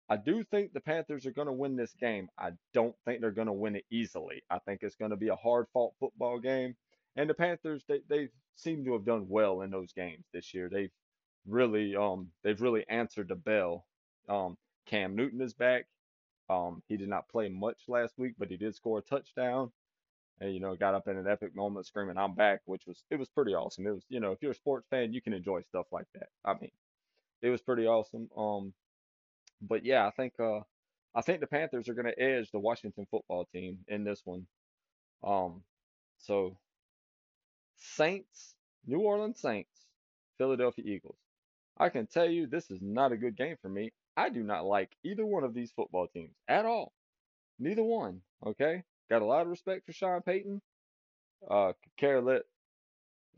I 0.08 0.16
do 0.16 0.44
think 0.44 0.72
the 0.72 0.80
Panthers 0.80 1.26
are 1.26 1.32
going 1.32 1.46
to 1.46 1.52
win 1.52 1.76
this 1.76 1.94
game. 2.00 2.28
I 2.38 2.52
don't 2.72 2.94
think 3.04 3.20
they're 3.20 3.30
going 3.30 3.46
to 3.46 3.52
win 3.52 3.76
it 3.76 3.84
easily. 3.90 4.42
I 4.50 4.58
think 4.60 4.82
it's 4.82 4.96
going 4.96 5.10
to 5.10 5.16
be 5.16 5.28
a 5.28 5.36
hard 5.36 5.66
fought 5.72 5.94
football 6.00 6.38
game. 6.38 6.76
And 7.16 7.28
the 7.28 7.34
Panthers, 7.34 7.84
they, 7.88 8.00
they 8.08 8.28
seem 8.54 8.84
to 8.84 8.92
have 8.92 9.04
done 9.04 9.26
well 9.28 9.62
in 9.62 9.70
those 9.70 9.92
games 9.92 10.24
this 10.32 10.54
year. 10.54 10.68
They've 10.68 10.90
really 11.46 11.96
um 11.96 12.28
they've 12.42 12.60
really 12.60 12.84
answered 12.88 13.28
the 13.28 13.34
bell. 13.34 13.86
Um, 14.28 14.56
Cam 14.86 15.16
Newton 15.16 15.40
is 15.40 15.54
back. 15.54 15.86
Um, 16.50 16.82
he 16.88 16.96
did 16.96 17.08
not 17.08 17.28
play 17.28 17.48
much 17.48 17.78
last 17.88 18.14
week, 18.16 18.34
but 18.38 18.50
he 18.50 18.56
did 18.56 18.74
score 18.74 18.98
a 18.98 19.02
touchdown. 19.02 19.70
And 20.40 20.54
you 20.54 20.60
know, 20.60 20.76
got 20.76 20.94
up 20.94 21.08
in 21.08 21.16
an 21.16 21.26
epic 21.26 21.54
moment 21.56 21.86
screaming, 21.86 22.16
"I'm 22.16 22.34
back," 22.34 22.60
which 22.64 22.86
was 22.86 23.02
it 23.10 23.18
was 23.18 23.28
pretty 23.28 23.54
awesome. 23.54 23.86
It 23.86 23.94
was 23.94 24.04
you 24.08 24.20
know, 24.20 24.32
if 24.32 24.38
you're 24.40 24.52
a 24.52 24.54
sports 24.54 24.86
fan, 24.88 25.12
you 25.12 25.20
can 25.20 25.32
enjoy 25.32 25.62
stuff 25.62 25.86
like 25.90 26.06
that. 26.14 26.28
I 26.44 26.54
mean, 26.60 26.70
it 27.42 27.50
was 27.50 27.60
pretty 27.62 27.86
awesome. 27.86 28.28
Um, 28.36 28.72
but 29.60 29.84
yeah, 29.84 30.06
I 30.06 30.10
think 30.10 30.34
uh, 30.38 30.60
I 31.14 31.22
think 31.22 31.40
the 31.40 31.46
Panthers 31.46 31.88
are 31.88 31.94
going 31.94 32.06
to 32.06 32.20
edge 32.20 32.50
the 32.50 32.58
Washington 32.58 33.06
football 33.10 33.46
team 33.52 33.78
in 33.88 34.04
this 34.04 34.22
one. 34.24 34.46
Um, 35.24 35.62
so 36.18 36.56
Saints, 37.76 38.54
New 38.86 39.00
Orleans 39.00 39.40
Saints, 39.40 39.86
Philadelphia 40.36 40.84
Eagles. 40.86 41.18
I 41.78 41.88
can 41.88 42.06
tell 42.06 42.28
you 42.28 42.46
this 42.46 42.70
is 42.70 42.80
not 42.80 43.12
a 43.12 43.16
good 43.16 43.36
game 43.36 43.56
for 43.62 43.68
me. 43.68 43.92
I 44.16 44.30
do 44.30 44.42
not 44.42 44.64
like 44.64 44.90
either 45.04 45.24
one 45.24 45.44
of 45.44 45.54
these 45.54 45.70
football 45.72 46.08
teams 46.08 46.34
at 46.48 46.66
all. 46.66 46.92
Neither 47.58 47.84
one. 47.84 48.20
Okay, 48.44 48.82
got 49.10 49.22
a 49.22 49.26
lot 49.26 49.42
of 49.42 49.48
respect 49.48 49.86
for 49.86 49.92
Sean 49.92 50.22
Payton. 50.22 50.60
Uh, 51.48 51.72
care 51.98 52.20
let 52.20 52.42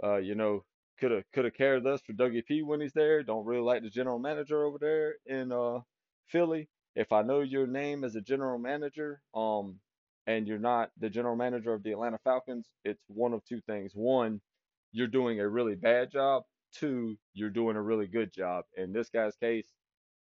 uh, 0.03 0.17
you 0.17 0.35
know, 0.35 0.65
could 0.99 1.11
have 1.11 1.25
could 1.33 1.45
have 1.45 1.55
cared 1.55 1.85
less 1.85 2.03
for 2.03 2.13
Dougie 2.13 2.45
P 2.45 2.63
when 2.63 2.81
he's 2.81 2.93
there. 2.93 3.23
Don't 3.23 3.47
really 3.47 3.63
like 3.63 3.83
the 3.83 3.91
general 3.91 4.19
manager 4.19 4.65
over 4.65 4.79
there 4.79 5.17
in 5.27 5.53
uh 5.53 5.81
Philly. 6.29 6.69
If 6.97 7.13
I 7.13 7.23
know 7.23 7.41
your 7.41 7.67
name 7.67 8.05
as 8.05 8.17
a 8.17 8.21
general 8.21 8.59
manager, 8.59 9.23
um, 9.35 9.79
and 10.27 10.47
you're 10.47 10.59
not 10.59 10.91
the 10.99 11.09
general 11.11 11.37
manager 11.37 11.73
of 11.73 11.83
the 11.83 11.93
Atlanta 11.93 12.19
Falcons, 12.25 12.69
it's 12.85 13.03
one 13.09 13.33
of 13.33 13.45
two 13.45 13.61
things. 13.63 13.93
One, 13.95 14.41
you're 14.93 15.07
doing 15.07 15.41
a 15.41 15.49
really 15.49 15.77
bad 15.77 16.11
job. 16.11 16.45
Two, 16.75 17.17
you're 17.35 17.51
doing 17.51 17.77
a 17.77 17.83
really 17.83 18.07
good 18.07 18.33
job. 18.33 18.65
In 18.77 18.93
this 18.93 19.09
guy's 19.09 19.37
case, 19.37 19.69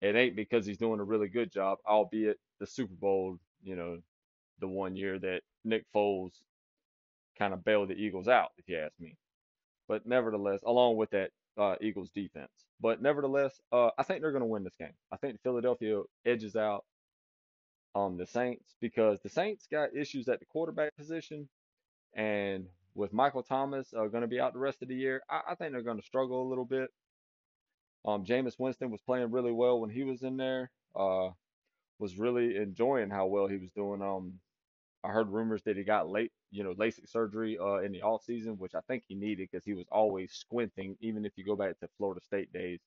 it 0.01 0.15
ain't 0.15 0.35
because 0.35 0.65
he's 0.65 0.77
doing 0.77 0.99
a 0.99 1.03
really 1.03 1.27
good 1.29 1.51
job, 1.51 1.79
albeit 1.87 2.37
the 2.59 2.67
Super 2.67 2.93
Bowl, 2.95 3.37
you 3.63 3.75
know, 3.75 3.99
the 4.59 4.67
one 4.67 4.95
year 4.95 5.19
that 5.19 5.41
Nick 5.63 5.85
Foles 5.93 6.31
kind 7.37 7.53
of 7.53 7.63
bailed 7.63 7.89
the 7.89 7.95
Eagles 7.95 8.27
out, 8.27 8.49
if 8.57 8.67
you 8.67 8.77
ask 8.77 8.93
me. 8.99 9.15
But 9.87 10.05
nevertheless, 10.05 10.61
along 10.65 10.97
with 10.97 11.09
that 11.11 11.31
uh, 11.57 11.75
Eagles 11.81 12.09
defense. 12.11 12.51
But 12.81 13.01
nevertheless, 13.01 13.59
uh, 13.71 13.89
I 13.97 14.03
think 14.03 14.21
they're 14.21 14.31
going 14.31 14.41
to 14.41 14.47
win 14.47 14.63
this 14.63 14.75
game. 14.79 14.93
I 15.11 15.17
think 15.17 15.41
Philadelphia 15.41 16.01
edges 16.25 16.55
out 16.55 16.85
um, 17.95 18.17
the 18.17 18.25
Saints 18.25 18.75
because 18.79 19.19
the 19.21 19.29
Saints 19.29 19.67
got 19.69 19.95
issues 19.95 20.27
at 20.29 20.39
the 20.39 20.45
quarterback 20.45 20.95
position, 20.95 21.49
and 22.13 22.67
with 22.95 23.13
Michael 23.13 23.43
Thomas 23.43 23.93
uh, 23.93 24.05
going 24.05 24.21
to 24.21 24.27
be 24.27 24.39
out 24.39 24.53
the 24.53 24.59
rest 24.59 24.81
of 24.81 24.87
the 24.87 24.95
year, 24.95 25.21
I, 25.29 25.41
I 25.51 25.55
think 25.55 25.71
they're 25.71 25.81
going 25.81 25.99
to 25.99 26.05
struggle 26.05 26.41
a 26.41 26.49
little 26.49 26.65
bit. 26.65 26.89
Um, 28.05 28.23
Jameis 28.23 28.57
Winston 28.57 28.91
was 28.91 29.01
playing 29.01 29.31
really 29.31 29.51
well 29.51 29.81
when 29.81 29.89
he 29.89 30.03
was 30.03 30.23
in 30.23 30.37
there. 30.37 30.71
Uh, 30.95 31.29
was 31.99 32.17
really 32.17 32.55
enjoying 32.55 33.09
how 33.09 33.25
well 33.25 33.47
he 33.47 33.57
was 33.57 33.69
doing. 33.75 34.01
Um, 34.01 34.39
I 35.03 35.09
heard 35.09 35.29
rumors 35.29 35.63
that 35.63 35.77
he 35.77 35.83
got 35.83 36.09
late, 36.09 36.31
you 36.51 36.63
know, 36.63 36.73
LASIK 36.73 37.09
surgery 37.09 37.57
uh, 37.57 37.77
in 37.77 37.91
the 37.91 38.01
off 38.01 38.23
season, 38.23 38.57
which 38.57 38.75
I 38.75 38.81
think 38.81 39.03
he 39.07 39.15
needed 39.15 39.49
because 39.49 39.63
he 39.63 39.73
was 39.73 39.87
always 39.91 40.33
squinting, 40.33 40.97
even 40.99 41.25
if 41.25 41.33
you 41.37 41.45
go 41.45 41.55
back 41.55 41.79
to 41.79 41.89
Florida 41.97 42.21
State 42.21 42.51
days. 42.51 42.81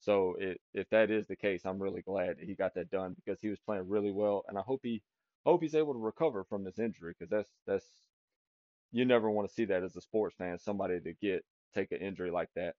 So 0.00 0.36
it, 0.38 0.60
if 0.74 0.88
that 0.90 1.10
is 1.10 1.26
the 1.26 1.36
case, 1.36 1.62
I'm 1.64 1.78
really 1.80 2.02
glad 2.02 2.36
he 2.40 2.54
got 2.54 2.74
that 2.74 2.90
done 2.90 3.14
because 3.14 3.40
he 3.40 3.48
was 3.48 3.60
playing 3.60 3.88
really 3.88 4.10
well, 4.10 4.44
and 4.48 4.58
I 4.58 4.62
hope 4.62 4.80
he 4.82 5.02
hope 5.46 5.62
he's 5.62 5.74
able 5.74 5.92
to 5.92 5.98
recover 6.00 6.44
from 6.44 6.64
this 6.64 6.78
injury 6.78 7.14
because 7.16 7.30
that's 7.30 7.50
that's 7.66 7.86
you 8.92 9.04
never 9.04 9.30
want 9.30 9.48
to 9.48 9.54
see 9.54 9.64
that 9.66 9.82
as 9.82 9.96
a 9.96 10.00
sports 10.00 10.36
fan, 10.36 10.58
somebody 10.58 11.00
to 11.00 11.12
get 11.14 11.44
take 11.74 11.92
an 11.92 11.98
injury 11.98 12.30
like 12.30 12.50
that. 12.56 12.74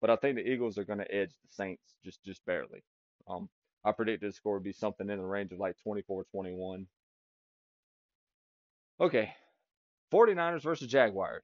But 0.00 0.10
I 0.10 0.16
think 0.16 0.36
the 0.36 0.48
Eagles 0.48 0.78
are 0.78 0.84
going 0.84 0.98
to 0.98 1.14
edge 1.14 1.30
the 1.30 1.48
Saints 1.48 1.94
just 2.04 2.22
just 2.24 2.44
barely. 2.46 2.82
Um, 3.28 3.48
I 3.84 3.92
predict 3.92 4.22
the 4.22 4.32
score 4.32 4.54
would 4.54 4.62
be 4.62 4.72
something 4.72 5.08
in 5.08 5.18
the 5.18 5.24
range 5.24 5.52
of 5.52 5.58
like 5.58 5.76
24-21. 5.86 6.86
Okay, 9.02 9.34
49ers 10.12 10.62
versus 10.62 10.86
Jaguars. 10.86 11.42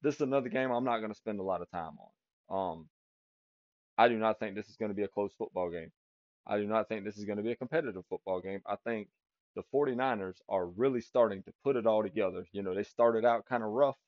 This 0.00 0.14
is 0.14 0.22
another 0.22 0.48
game 0.48 0.70
I'm 0.70 0.82
not 0.82 1.00
going 1.00 1.10
to 1.12 1.14
spend 1.14 1.38
a 1.38 1.42
lot 1.42 1.60
of 1.60 1.70
time 1.70 1.92
on. 2.48 2.70
Um, 2.70 2.88
I 3.98 4.08
do 4.08 4.16
not 4.16 4.38
think 4.38 4.54
this 4.54 4.70
is 4.70 4.76
going 4.76 4.88
to 4.88 4.94
be 4.94 5.02
a 5.02 5.08
close 5.08 5.34
football 5.36 5.68
game. 5.68 5.92
I 6.46 6.56
do 6.56 6.66
not 6.66 6.88
think 6.88 7.04
this 7.04 7.18
is 7.18 7.26
going 7.26 7.36
to 7.36 7.42
be 7.42 7.52
a 7.52 7.56
competitive 7.56 8.04
football 8.08 8.40
game. 8.40 8.60
I 8.66 8.76
think 8.76 9.08
the 9.54 9.62
49ers 9.74 10.36
are 10.48 10.64
really 10.64 11.02
starting 11.02 11.42
to 11.42 11.52
put 11.62 11.76
it 11.76 11.86
all 11.86 12.02
together. 12.02 12.46
You 12.52 12.62
know, 12.62 12.74
they 12.74 12.82
started 12.82 13.26
out 13.26 13.44
kind 13.44 13.62
of 13.62 13.68
rough, 13.68 13.98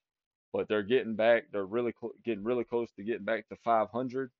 but 0.50 0.66
they're 0.66 0.82
getting 0.82 1.14
back. 1.14 1.48
They're 1.52 1.66
really 1.66 1.92
cl- 2.00 2.14
getting 2.24 2.42
really 2.42 2.64
close 2.64 2.90
to 2.92 3.04
getting 3.04 3.24
back 3.26 3.50
to 3.50 3.56
500. 3.56 4.30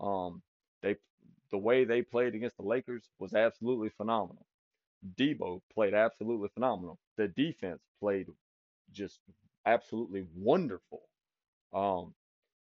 Um, 0.00 0.42
they 0.82 0.96
the 1.52 1.58
way 1.58 1.84
they 1.84 2.02
played 2.02 2.34
against 2.34 2.56
the 2.56 2.64
Lakers 2.64 3.04
was 3.20 3.32
absolutely 3.32 3.90
phenomenal. 3.90 4.44
Deebo 5.16 5.60
played 5.72 5.94
absolutely 5.94 6.48
phenomenal. 6.54 6.98
The 7.16 7.28
defense 7.28 7.80
played 8.00 8.26
just 8.92 9.20
absolutely 9.66 10.26
wonderful. 10.34 11.02
Um, 11.72 12.14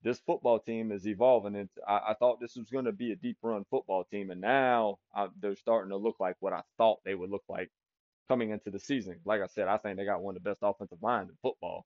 this 0.04 0.20
football 0.20 0.60
team 0.60 0.92
is 0.92 1.08
evolving. 1.08 1.56
And 1.56 1.70
I, 1.88 2.00
I 2.10 2.14
thought 2.16 2.40
this 2.40 2.56
was 2.56 2.70
going 2.70 2.86
to 2.86 2.92
be 2.92 3.12
a 3.12 3.16
deep 3.16 3.38
run 3.42 3.66
football 3.70 4.04
team, 4.04 4.32
and 4.32 4.42
now 4.42 5.00
I, 5.14 5.28
they're 5.40 5.56
starting 5.56 5.92
to 5.92 5.98
look 5.98 6.20
like 6.20 6.36
what 6.40 6.54
I 6.54 6.62
thought 6.78 7.00
they 7.06 7.16
would 7.16 7.30
look 7.30 7.44
like 7.48 7.70
coming 8.28 8.52
into 8.52 8.72
the 8.72 8.80
season. 8.80 9.20
Like 9.26 9.42
I 9.42 9.48
said, 9.48 9.68
I 9.68 9.78
think 9.78 9.98
they 9.98 10.06
got 10.06 10.22
one 10.22 10.36
of 10.36 10.44
the 10.44 10.50
best 10.50 10.60
offensive 10.62 11.02
lines 11.02 11.30
in 11.30 11.36
football. 11.42 11.86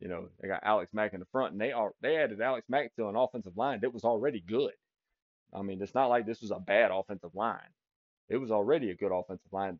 You 0.00 0.08
know, 0.08 0.28
they 0.40 0.48
got 0.48 0.64
Alex 0.64 0.92
Mack 0.92 1.12
in 1.14 1.20
the 1.20 1.26
front, 1.26 1.52
and 1.52 1.60
they 1.60 1.70
are 1.72 1.92
they 2.00 2.16
added 2.16 2.40
Alex 2.40 2.66
Mack 2.68 2.94
to 2.96 3.08
an 3.08 3.16
offensive 3.16 3.56
line 3.56 3.80
that 3.82 3.94
was 3.94 4.04
already 4.04 4.40
good. 4.40 4.72
I 5.54 5.62
mean, 5.62 5.80
it's 5.80 5.94
not 5.94 6.08
like 6.08 6.26
this 6.26 6.40
was 6.40 6.50
a 6.50 6.58
bad 6.58 6.90
offensive 6.92 7.34
line. 7.34 7.60
It 8.28 8.36
was 8.38 8.50
already 8.50 8.90
a 8.90 8.96
good 8.96 9.12
offensive 9.12 9.52
line. 9.52 9.78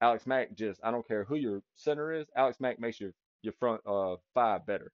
Alex 0.00 0.26
Mack 0.26 0.54
just 0.54 0.80
I 0.84 0.90
don't 0.90 1.06
care 1.06 1.24
who 1.24 1.36
your 1.36 1.62
center 1.76 2.12
is, 2.12 2.26
Alex 2.36 2.60
Mack 2.60 2.78
makes 2.80 3.00
your 3.00 3.12
your 3.42 3.54
front 3.54 3.80
uh 3.86 4.16
five 4.34 4.66
better. 4.66 4.92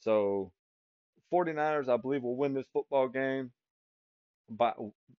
So 0.00 0.52
49ers, 1.32 1.88
I 1.88 1.96
believe, 1.96 2.22
will 2.22 2.36
win 2.36 2.54
this 2.54 2.66
football 2.72 3.08
game 3.08 3.52
by 4.50 4.72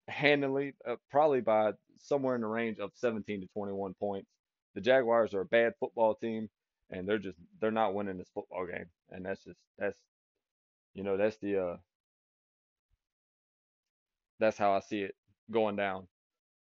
handily, 0.08 0.74
uh, 0.88 0.96
probably 1.10 1.42
by 1.42 1.72
somewhere 2.00 2.36
in 2.36 2.42
the 2.42 2.48
range 2.48 2.80
of 2.80 2.92
17 2.96 3.42
to 3.42 3.48
21 3.48 3.94
points. 3.96 4.30
The 4.76 4.82
Jaguars 4.82 5.34
are 5.34 5.42
a 5.42 5.46
bad 5.46 5.74
football 5.80 6.16
team, 6.16 6.50
and 6.90 7.08
they're 7.08 7.18
just 7.18 7.38
they're 7.62 7.72
not 7.72 7.94
winning 7.94 8.18
this 8.18 8.30
football 8.34 8.66
game, 8.68 8.86
and 9.12 9.26
that's 9.26 9.44
just 9.44 9.60
that's 9.78 9.98
you 10.94 11.04
know 11.04 11.18
that's 11.18 11.38
the 11.38 11.62
uh 11.64 11.78
that's 14.40 14.58
how 14.58 14.74
I 14.74 14.80
see 14.82 15.02
it 15.02 15.16
going 15.52 15.76
down. 15.76 16.08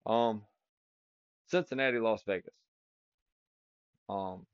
Um, 0.06 0.44
Cincinnati, 1.48 2.00
Las 2.00 2.24
Vegas. 2.24 2.54
Um, 4.08 4.46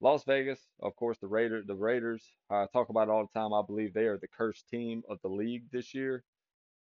Las 0.00 0.24
Vegas, 0.24 0.60
of 0.80 0.94
course, 0.96 1.18
the 1.18 1.26
Raider, 1.26 1.62
the 1.66 1.74
Raiders. 1.74 2.22
I 2.50 2.66
talk 2.72 2.90
about 2.90 3.08
it 3.08 3.10
all 3.10 3.26
the 3.26 3.38
time. 3.38 3.54
I 3.54 3.62
believe 3.66 3.94
they 3.94 4.06
are 4.06 4.18
the 4.18 4.28
cursed 4.28 4.68
team 4.68 5.02
of 5.08 5.18
the 5.22 5.28
league 5.28 5.64
this 5.72 5.94
year. 5.94 6.22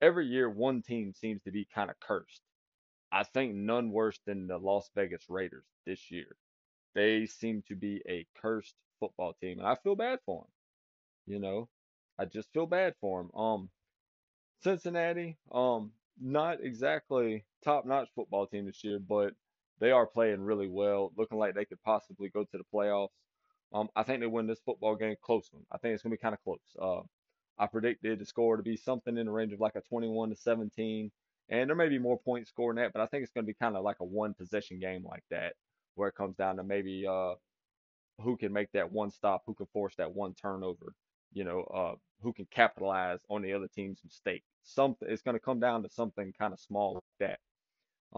Every 0.03 0.27
year, 0.27 0.51
one 0.51 0.83
team 0.83 1.13
seems 1.15 1.43
to 1.43 1.53
be 1.53 1.67
kind 1.73 1.91
of 1.91 2.01
cursed. 2.01 2.43
I 3.13 3.23
think 3.23 3.55
none 3.55 3.93
worse 3.93 4.19
than 4.27 4.49
the 4.49 4.59
Las 4.59 4.91
Vegas 4.97 5.25
Raiders 5.29 5.65
this 5.87 6.11
year. 6.11 6.37
They 6.95 7.27
seem 7.27 7.63
to 7.69 7.77
be 7.77 8.03
a 8.09 8.27
cursed 8.41 8.75
football 8.99 9.35
team, 9.41 9.61
and 9.61 9.69
I 9.69 9.77
feel 9.77 9.95
bad 9.95 10.19
for 10.27 10.43
them. 10.43 10.51
You 11.27 11.39
know, 11.39 11.69
I 12.19 12.25
just 12.25 12.53
feel 12.53 12.67
bad 12.67 12.95
for 13.01 13.23
them. 13.23 13.31
Um, 13.35 13.71
Cincinnati, 14.63 15.37
um, 15.53 15.93
not 16.21 16.63
exactly 16.63 17.47
top-notch 17.65 18.09
football 18.15 18.47
team 18.47 18.67
this 18.67 18.85
year, 18.85 18.99
but 18.99 19.35
they 19.81 19.91
are 19.91 20.07
playing 20.07 20.41
really 20.41 20.69
well, 20.69 21.13
looking 21.17 21.39
like 21.39 21.55
they 21.55 21.65
could 21.65 21.83
possibly 21.83 22.29
go 22.29 22.45
to 22.45 22.59
the 22.59 22.65
playoffs. 22.73 23.09
Um, 23.73 23.89
I 23.97 24.05
think 24.05 24.21
they 24.21 24.27
win 24.27 24.47
this 24.47 24.61
football 24.61 24.95
game 24.97 25.17
close 25.21 25.49
one. 25.53 25.65
I 25.73 25.79
think 25.79 25.95
it's 25.95 26.03
gonna 26.03 26.15
be 26.15 26.19
kind 26.19 26.35
of 26.35 26.43
close. 26.43 26.77
Uh, 26.81 27.03
I 27.59 27.67
predicted 27.67 28.19
the 28.19 28.25
score 28.27 28.57
to 28.57 28.63
be 28.63 28.77
something 28.77 29.17
in 29.17 29.27
the 29.27 29.33
range 29.33 29.53
of 29.53 29.61
like 29.61 29.77
a 29.77 29.81
21 29.81 30.31
to 30.31 30.37
17, 30.37 31.11
and 31.49 31.69
there 31.69 31.77
may 31.77 31.89
be 31.89 31.99
more 31.99 32.19
points 32.19 32.51
scored 32.51 32.77
than 32.77 32.85
that, 32.85 32.93
but 32.93 33.03
I 33.03 33.07
think 33.07 33.25
it's 33.25 33.33
gonna 33.33 33.47
be 33.47 33.55
kind 33.55 33.77
of 33.77 33.83
like 33.85 34.01
a 34.01 34.05
one 34.05 34.35
possession 34.35 34.79
game 34.81 35.05
like 35.05 35.25
that, 35.31 35.55
where 35.97 36.09
it 36.09 36.15
comes 36.15 36.37
down 36.37 36.57
to 36.57 36.65
maybe 36.65 37.07
uh 37.07 37.35
who 38.21 38.37
can 38.37 38.53
make 38.53 38.71
that 38.73 38.93
one 38.93 39.11
stop, 39.11 39.43
who 39.47 39.55
can 39.55 39.67
force 39.67 39.97
that 39.97 40.15
one 40.15 40.35
turnover, 40.35 40.95
you 41.35 41.45
know, 41.45 41.63
uh, 41.63 41.95
who 42.23 42.33
can 42.35 42.47
capitalize 42.51 43.21
on 43.31 43.43
the 43.43 43.55
other 43.55 43.69
team's 43.69 44.01
mistake. 44.05 44.45
Something 44.65 45.09
it's 45.11 45.23
going 45.23 45.37
to 45.37 45.41
come 45.45 45.61
down 45.61 45.83
to 45.85 45.91
something 45.91 46.33
kind 46.39 46.55
of 46.55 46.61
small 46.61 46.95
like 46.97 47.05
that. 47.21 47.41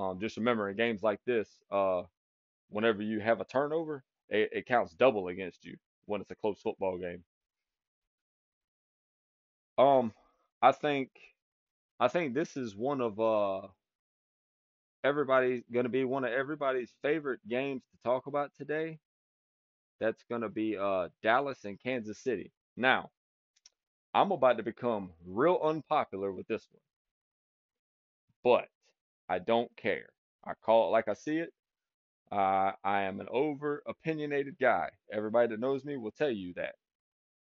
Um, 0.00 0.20
just 0.20 0.37
remember 0.38 0.70
in 0.70 0.76
games 0.76 1.02
like 1.02 1.20
this, 1.26 1.49
uh, 1.70 2.04
whenever 2.70 3.02
you 3.02 3.20
have 3.20 3.40
a 3.40 3.44
turnover, 3.44 4.04
it, 4.28 4.50
it 4.52 4.66
counts 4.66 4.94
double 4.94 5.28
against 5.28 5.64
you 5.64 5.76
when 6.06 6.20
it's 6.20 6.30
a 6.32 6.37
close 6.37 6.61
football 6.61 6.99
game. 6.99 7.25
Um, 9.78 10.12
I 10.62 10.73
think 10.73 11.11
I 12.00 12.08
think 12.08 12.35
this 12.35 12.56
is 12.56 12.76
one 12.76 13.00
of 13.00 13.20
uh 13.20 13.68
everybody's 15.04 15.64
going 15.73 15.85
to 15.85 15.90
be 15.90 16.04
one 16.04 16.25
of 16.25 16.32
everybody's 16.32 16.92
favorite 17.02 17.40
games 17.49 17.82
to 17.90 17.99
talk 18.04 18.26
about 18.26 18.52
today. 18.56 18.99
That's 20.00 20.23
going 20.25 20.42
to 20.42 20.49
be 20.49 20.76
uh 20.76 21.08
Dallas 21.23 21.64
and 21.64 21.80
Kansas 21.80 22.18
City. 22.18 22.52
Now, 22.76 23.11
I'm 24.14 24.33
about 24.33 24.59
to 24.59 24.64
become 24.64 25.12
real 25.26 25.61
unpopular 25.62 26.33
with 26.33 26.49
this 26.49 26.66
one, 26.73 26.83
but 28.45 28.68
I 29.28 29.38
don't 29.40 29.75
care. 29.76 30.09
I 30.47 30.52
call 30.64 30.88
it 30.88 30.92
like 30.92 31.09
I 31.09 31.14
see 31.14 31.38
it. 31.38 31.50
Uh, 32.33 32.73
I 32.85 33.02
am 33.02 33.21
an 33.21 33.28
over 33.30 33.83
opinionated 33.87 34.56
guy. 34.61 34.90
Everybody 35.12 35.49
that 35.49 35.61
knows 35.61 35.85
me 35.85 35.97
will 35.97 36.12
tell 36.12 36.30
you 36.30 36.54
that. 36.56 36.75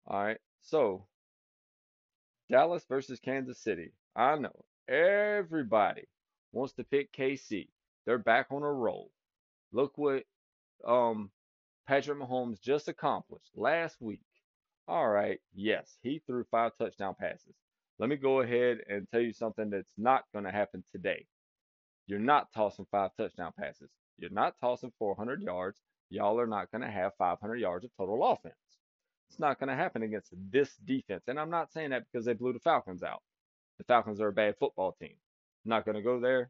All 0.08 0.24
right. 0.24 0.40
So, 0.62 1.08
Dallas 2.52 2.86
versus 2.90 3.20
Kansas 3.20 3.60
City. 3.60 3.94
I 4.16 4.38
know 4.38 4.66
everybody 4.90 6.06
wants 6.52 6.74
to 6.76 6.84
pick 6.84 7.12
KC. 7.14 7.70
They're 8.06 8.20
back 8.20 8.48
on 8.52 8.64
a 8.64 8.72
roll. 8.72 9.12
Look 9.74 9.98
what 9.98 10.24
um 10.88 11.32
Patrick 11.88 12.20
Mahomes 12.20 12.62
just 12.62 12.88
accomplished 12.90 13.52
last 13.56 13.98
week. 14.02 14.22
All 14.88 15.10
right, 15.10 15.40
yes, 15.54 15.98
he 16.02 16.22
threw 16.26 16.46
five 16.46 16.72
touchdown 16.78 17.16
passes. 17.20 17.56
Let 18.00 18.10
me 18.10 18.16
go 18.16 18.42
ahead 18.42 18.80
and 18.90 19.08
tell 19.12 19.22
you 19.22 19.34
something 19.34 19.70
that's 19.70 19.94
not 19.98 20.24
going 20.34 20.46
to 20.46 20.52
happen 20.52 20.84
today. 20.92 21.26
You're 22.06 22.20
not 22.20 22.54
tossing 22.54 22.88
five 22.92 23.12
touchdown 23.18 23.52
passes. 23.60 23.90
You're 24.18 24.30
not 24.30 24.56
tossing 24.62 24.94
400 24.98 25.42
yards. 25.42 25.80
Y'all 26.10 26.40
are 26.40 26.48
not 26.48 26.72
going 26.72 26.84
to 26.84 26.90
have 26.90 27.14
500 27.18 27.56
yards 27.58 27.84
of 27.84 27.92
total 27.98 28.24
offense. 28.24 28.56
It's 29.30 29.40
not 29.40 29.60
going 29.60 29.70
to 29.70 29.76
happen 29.76 30.04
against 30.04 30.34
this 30.52 30.74
defense. 30.86 31.24
And 31.28 31.40
I'm 31.40 31.50
not 31.50 31.72
saying 31.74 31.90
that 31.90 32.06
because 32.10 32.26
they 32.26 32.34
blew 32.34 32.54
the 32.54 32.60
Falcons 32.60 33.04
out. 33.04 33.22
The 33.78 33.84
Falcons 33.84 34.22
are 34.22 34.30
a 34.30 34.34
bad 34.34 34.56
football 34.58 34.94
team. 34.94 35.16
I'm 35.66 35.70
not 35.70 35.86
going 35.86 35.96
to 35.96 36.02
go 36.02 36.20
there. 36.20 36.50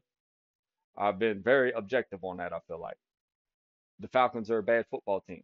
I've 0.96 1.18
been 1.18 1.42
very 1.42 1.72
objective 1.72 2.22
on 2.24 2.36
that, 2.36 2.52
I 2.52 2.60
feel 2.68 2.80
like. 2.80 2.96
The 3.98 4.08
Falcons 4.08 4.50
are 4.50 4.58
a 4.58 4.62
bad 4.62 4.86
football 4.90 5.20
team. 5.20 5.42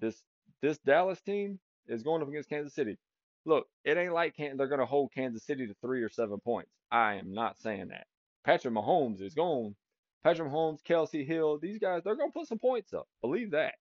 This 0.00 0.22
this 0.62 0.78
Dallas 0.78 1.20
team 1.20 1.58
is 1.88 2.02
going 2.02 2.22
up 2.22 2.28
against 2.28 2.48
Kansas 2.48 2.74
City. 2.74 2.98
Look, 3.44 3.66
it 3.84 3.96
ain't 3.96 4.12
like 4.12 4.36
Can- 4.36 4.56
they're 4.56 4.68
going 4.68 4.80
to 4.80 4.86
hold 4.86 5.12
Kansas 5.12 5.42
City 5.44 5.66
to 5.66 5.74
three 5.80 6.02
or 6.02 6.08
seven 6.08 6.38
points. 6.40 6.70
I 6.90 7.14
am 7.14 7.32
not 7.32 7.58
saying 7.58 7.88
that. 7.88 8.06
Patrick 8.44 8.74
Mahomes 8.74 9.20
is 9.20 9.34
going. 9.34 9.74
Patrick 10.22 10.48
Mahomes, 10.48 10.82
Kelce 10.82 11.26
Hill, 11.26 11.58
these 11.58 11.78
guys, 11.78 12.02
they're 12.04 12.14
going 12.16 12.30
to 12.30 12.38
put 12.38 12.46
some 12.48 12.58
points 12.58 12.94
up. 12.94 13.08
Believe 13.20 13.50
that. 13.52 13.74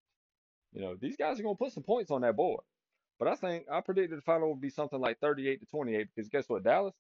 You 0.74 0.82
know, 0.82 0.96
these 1.00 1.18
guys 1.18 1.40
are 1.40 1.44
going 1.44 1.56
to 1.56 1.64
put 1.64 1.74
some 1.74 1.84
points 1.84 2.12
on 2.12 2.22
that 2.22 2.36
board. 2.36 2.62
But 3.20 3.28
I 3.28 3.36
think 3.36 3.66
I 3.72 3.82
predicted 3.82 4.18
the 4.18 4.24
final 4.24 4.50
would 4.50 4.62
be 4.62 4.70
something 4.72 5.00
like 5.00 5.20
38 5.20 5.60
to 5.60 5.66
28 5.68 6.08
because 6.16 6.30
guess 6.30 6.50
what? 6.50 6.64
Dallas, 6.64 6.96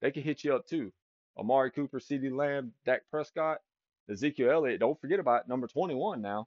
they 0.00 0.12
can 0.12 0.22
hit 0.22 0.44
you 0.44 0.54
up 0.54 0.66
too. 0.66 0.92
Amari 1.36 1.72
Cooper, 1.72 1.98
CeeDee 1.98 2.32
Lamb, 2.34 2.72
Dak 2.84 3.02
Prescott, 3.10 3.58
Ezekiel 4.08 4.50
Elliott. 4.52 4.78
Don't 4.78 5.00
forget 5.00 5.18
about 5.18 5.48
number 5.48 5.66
21 5.66 6.22
now. 6.22 6.46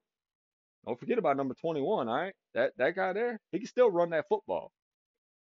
Don't 0.87 0.99
forget 0.99 1.17
about 1.17 1.35
number 1.35 1.53
21, 1.53 2.07
all 2.07 2.15
right? 2.15 2.33
That 2.53 2.71
that 2.77 2.95
guy 2.95 3.11
there, 3.11 3.41
he 3.51 3.59
can 3.59 3.67
still 3.67 3.91
run 3.91 4.11
that 4.11 4.29
football. 4.29 4.71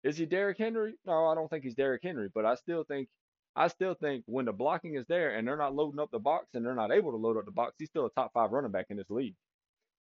Is 0.04 0.18
he 0.18 0.26
Derrick 0.26 0.58
Henry? 0.58 0.96
No, 1.06 1.28
I 1.28 1.36
don't 1.36 1.48
think 1.48 1.64
he's 1.64 1.76
Derrick 1.76 2.02
Henry, 2.04 2.30
but 2.34 2.44
I 2.44 2.56
still 2.56 2.84
think 2.84 3.08
I 3.56 3.68
still 3.68 3.94
think 3.94 4.24
when 4.26 4.46
the 4.46 4.52
blocking 4.52 4.96
is 4.96 5.06
there 5.08 5.36
and 5.36 5.48
they're 5.48 5.56
not 5.56 5.76
loading 5.76 6.00
up 6.00 6.10
the 6.12 6.20
box 6.20 6.48
and 6.56 6.66
they're 6.66 6.74
not 6.74 6.92
able 6.92 7.12
to 7.12 7.18
load 7.18 7.38
up 7.38 7.46
the 7.46 7.52
box, 7.52 7.76
he's 7.78 7.90
still 7.90 8.08
a 8.08 8.12
top 8.12 8.34
five 8.34 8.52
running 8.52 8.72
back 8.72 8.88
in 8.90 8.98
this 8.98 9.10
league. 9.12 9.36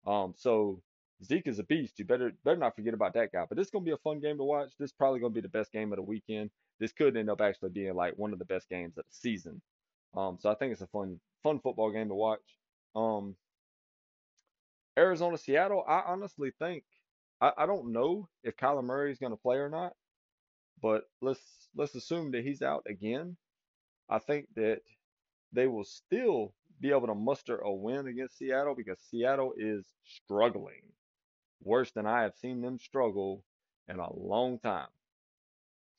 Um, 0.07 0.33
so 0.35 0.81
Zeke 1.23 1.47
is 1.47 1.59
a 1.59 1.63
beast. 1.63 1.99
You 1.99 2.05
better 2.05 2.31
better 2.43 2.57
not 2.57 2.75
forget 2.75 2.95
about 2.95 3.13
that 3.13 3.31
guy. 3.31 3.45
But 3.47 3.57
this 3.57 3.67
is 3.67 3.71
gonna 3.71 3.85
be 3.85 3.91
a 3.91 3.97
fun 3.97 4.19
game 4.19 4.37
to 4.37 4.43
watch. 4.43 4.71
This 4.79 4.89
is 4.89 4.93
probably 4.93 5.19
gonna 5.19 5.33
be 5.33 5.41
the 5.41 5.49
best 5.49 5.71
game 5.71 5.91
of 5.91 5.97
the 5.97 6.03
weekend. 6.03 6.49
This 6.79 6.93
could 6.93 7.15
end 7.15 7.29
up 7.29 7.41
actually 7.41 7.69
being 7.69 7.93
like 7.93 8.17
one 8.17 8.33
of 8.33 8.39
the 8.39 8.45
best 8.45 8.69
games 8.69 8.97
of 8.97 9.05
the 9.05 9.15
season. 9.15 9.61
Um, 10.15 10.37
so 10.39 10.49
I 10.49 10.55
think 10.55 10.71
it's 10.71 10.81
a 10.81 10.87
fun 10.87 11.19
fun 11.43 11.59
football 11.59 11.91
game 11.91 12.07
to 12.07 12.15
watch. 12.15 12.41
Um, 12.95 13.35
Arizona, 14.97 15.37
Seattle. 15.37 15.83
I 15.87 16.03
honestly 16.07 16.51
think 16.59 16.83
I, 17.41 17.51
I 17.57 17.65
don't 17.65 17.91
know 17.93 18.29
if 18.43 18.57
Kyler 18.57 18.83
Murray 18.83 19.11
is 19.11 19.19
gonna 19.19 19.37
play 19.37 19.57
or 19.57 19.69
not, 19.69 19.93
but 20.81 21.03
let's 21.21 21.41
let's 21.75 21.95
assume 21.95 22.31
that 22.31 22.43
he's 22.43 22.61
out 22.61 22.85
again. 22.89 23.37
I 24.09 24.19
think 24.19 24.47
that 24.55 24.81
they 25.53 25.67
will 25.67 25.83
still 25.83 26.53
be 26.79 26.91
able 26.91 27.07
to 27.07 27.15
muster 27.15 27.57
a 27.57 27.73
win 27.73 28.07
against 28.07 28.37
Seattle 28.37 28.75
because 28.75 28.99
Seattle 29.09 29.53
is 29.57 29.85
struggling 30.05 30.81
worse 31.63 31.91
than 31.91 32.05
I 32.05 32.23
have 32.23 32.35
seen 32.35 32.61
them 32.61 32.79
struggle 32.79 33.43
in 33.89 33.99
a 33.99 34.13
long 34.13 34.59
time. 34.59 34.87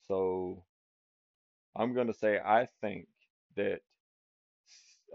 So 0.06 0.64
I'm 1.76 1.94
going 1.94 2.06
to 2.06 2.14
say 2.14 2.38
I 2.38 2.68
think 2.80 3.08
that 3.56 3.80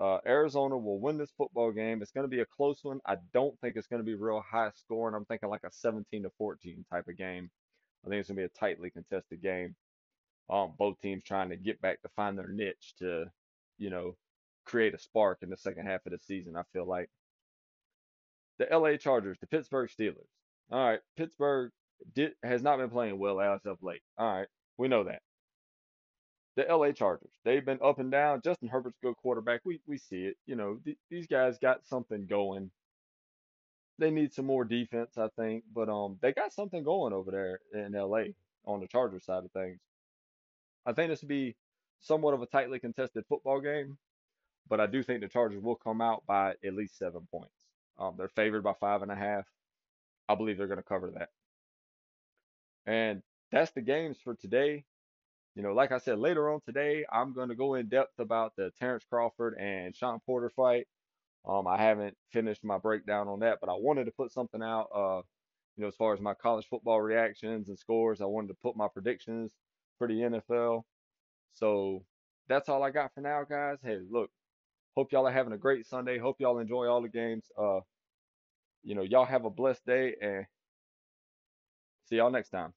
uh, 0.01 0.19
Arizona 0.25 0.77
will 0.77 0.99
win 0.99 1.17
this 1.17 1.31
football 1.37 1.71
game. 1.71 2.01
It's 2.01 2.11
going 2.11 2.25
to 2.25 2.35
be 2.35 2.41
a 2.41 2.45
close 2.45 2.79
one. 2.83 2.99
I 3.05 3.17
don't 3.33 3.59
think 3.59 3.75
it's 3.75 3.87
going 3.87 4.01
to 4.01 4.05
be 4.05 4.15
real 4.15 4.43
high 4.49 4.71
scoring. 4.75 5.15
I'm 5.15 5.25
thinking 5.25 5.49
like 5.49 5.63
a 5.63 5.71
17 5.71 6.23
to 6.23 6.31
14 6.37 6.85
type 6.91 7.07
of 7.07 7.17
game. 7.17 7.49
I 8.05 8.09
think 8.09 8.19
it's 8.19 8.29
going 8.29 8.37
to 8.37 8.41
be 8.41 8.45
a 8.45 8.59
tightly 8.59 8.89
contested 8.89 9.41
game. 9.41 9.75
Um, 10.49 10.73
both 10.77 10.99
teams 11.01 11.23
trying 11.23 11.49
to 11.49 11.55
get 11.55 11.81
back 11.81 12.01
to 12.01 12.09
find 12.15 12.37
their 12.37 12.49
niche 12.49 12.93
to, 12.99 13.25
you 13.77 13.89
know, 13.89 14.15
create 14.65 14.93
a 14.93 14.99
spark 14.99 15.39
in 15.41 15.49
the 15.49 15.57
second 15.57 15.85
half 15.85 16.05
of 16.05 16.11
the 16.11 16.19
season. 16.19 16.57
I 16.57 16.63
feel 16.73 16.85
like 16.85 17.09
the 18.59 18.67
LA 18.71 18.97
Chargers, 18.97 19.37
the 19.39 19.47
Pittsburgh 19.47 19.89
Steelers. 19.89 20.27
All 20.71 20.85
right, 20.85 20.99
Pittsburgh 21.17 21.71
did, 22.13 22.33
has 22.43 22.61
not 22.61 22.77
been 22.77 22.89
playing 22.89 23.19
well 23.19 23.39
as 23.39 23.65
of 23.65 23.81
late. 23.81 24.01
All 24.17 24.39
right, 24.39 24.47
we 24.77 24.87
know 24.87 25.03
that. 25.05 25.21
The 26.55 26.63
LA 26.69 26.91
Chargers, 26.91 27.33
they've 27.45 27.65
been 27.65 27.79
up 27.83 27.99
and 27.99 28.11
down. 28.11 28.41
Justin 28.43 28.69
Herbert's 28.69 28.97
a 29.03 29.07
good 29.07 29.17
quarterback. 29.17 29.61
We 29.65 29.81
we 29.87 29.97
see 29.97 30.25
it. 30.25 30.37
You 30.45 30.55
know, 30.55 30.79
th- 30.85 30.97
these 31.09 31.27
guys 31.27 31.57
got 31.59 31.85
something 31.85 32.27
going. 32.27 32.71
They 33.99 34.11
need 34.11 34.33
some 34.33 34.45
more 34.45 34.65
defense, 34.65 35.17
I 35.17 35.29
think, 35.37 35.63
but 35.73 35.89
um, 35.89 36.17
they 36.21 36.33
got 36.33 36.53
something 36.53 36.83
going 36.83 37.13
over 37.13 37.31
there 37.31 37.59
in 37.73 37.93
LA 37.93 38.33
on 38.65 38.79
the 38.81 38.87
Chargers 38.87 39.25
side 39.25 39.45
of 39.45 39.51
things. 39.51 39.79
I 40.85 40.93
think 40.93 41.09
this 41.09 41.21
will 41.21 41.29
be 41.29 41.55
somewhat 42.01 42.33
of 42.33 42.41
a 42.41 42.47
tightly 42.47 42.79
contested 42.79 43.25
football 43.29 43.61
game, 43.61 43.97
but 44.69 44.79
I 44.81 44.87
do 44.87 45.03
think 45.03 45.21
the 45.21 45.27
Chargers 45.27 45.63
will 45.63 45.75
come 45.75 46.01
out 46.01 46.25
by 46.27 46.55
at 46.65 46.73
least 46.75 46.97
seven 46.97 47.27
points. 47.31 47.53
Um, 47.99 48.15
they're 48.17 48.29
favored 48.29 48.63
by 48.63 48.73
five 48.79 49.01
and 49.03 49.11
a 49.11 49.15
half. 49.15 49.45
I 50.29 50.35
believe 50.35 50.57
they're 50.57 50.67
going 50.67 50.77
to 50.77 50.83
cover 50.83 51.11
that. 51.11 51.29
And 52.85 53.21
that's 53.51 53.71
the 53.71 53.81
games 53.81 54.17
for 54.23 54.35
today. 54.35 54.85
You 55.55 55.61
know, 55.61 55.73
like 55.73 55.91
I 55.91 55.99
said, 55.99 56.17
later 56.17 56.51
on 56.51 56.61
today, 56.65 57.05
I'm 57.11 57.33
going 57.33 57.49
to 57.49 57.55
go 57.55 57.75
in 57.75 57.87
depth 57.87 58.19
about 58.19 58.53
the 58.55 58.71
Terence 58.79 59.03
Crawford 59.07 59.55
and 59.59 59.95
Shawn 59.95 60.19
Porter 60.25 60.49
fight. 60.49 60.87
Um, 61.47 61.67
I 61.67 61.77
haven't 61.77 62.15
finished 62.31 62.63
my 62.63 62.77
breakdown 62.77 63.27
on 63.27 63.39
that, 63.41 63.59
but 63.61 63.69
I 63.69 63.73
wanted 63.73 64.05
to 64.05 64.11
put 64.11 64.31
something 64.31 64.63
out. 64.63 64.87
Uh, 64.95 65.21
you 65.75 65.81
know, 65.83 65.87
as 65.87 65.95
far 65.95 66.13
as 66.13 66.21
my 66.21 66.33
college 66.33 66.67
football 66.69 67.01
reactions 67.01 67.69
and 67.69 67.77
scores, 67.77 68.21
I 68.21 68.25
wanted 68.25 68.49
to 68.49 68.57
put 68.63 68.75
my 68.75 68.87
predictions 68.87 69.51
for 69.97 70.07
the 70.07 70.13
NFL. 70.13 70.83
So 71.53 72.03
that's 72.47 72.69
all 72.69 72.83
I 72.83 72.91
got 72.91 73.13
for 73.13 73.21
now, 73.21 73.43
guys. 73.47 73.77
Hey, 73.83 73.99
look, 74.09 74.31
hope 74.95 75.11
y'all 75.11 75.27
are 75.27 75.31
having 75.31 75.53
a 75.53 75.57
great 75.57 75.85
Sunday. 75.85 76.17
Hope 76.17 76.37
y'all 76.39 76.59
enjoy 76.59 76.87
all 76.87 77.01
the 77.01 77.09
games. 77.09 77.45
Uh, 77.57 77.79
you 78.83 78.95
know, 78.95 79.03
y'all 79.03 79.25
have 79.25 79.45
a 79.45 79.49
blessed 79.49 79.85
day 79.85 80.15
and 80.21 80.45
see 82.05 82.17
y'all 82.17 82.31
next 82.31 82.49
time. 82.49 82.73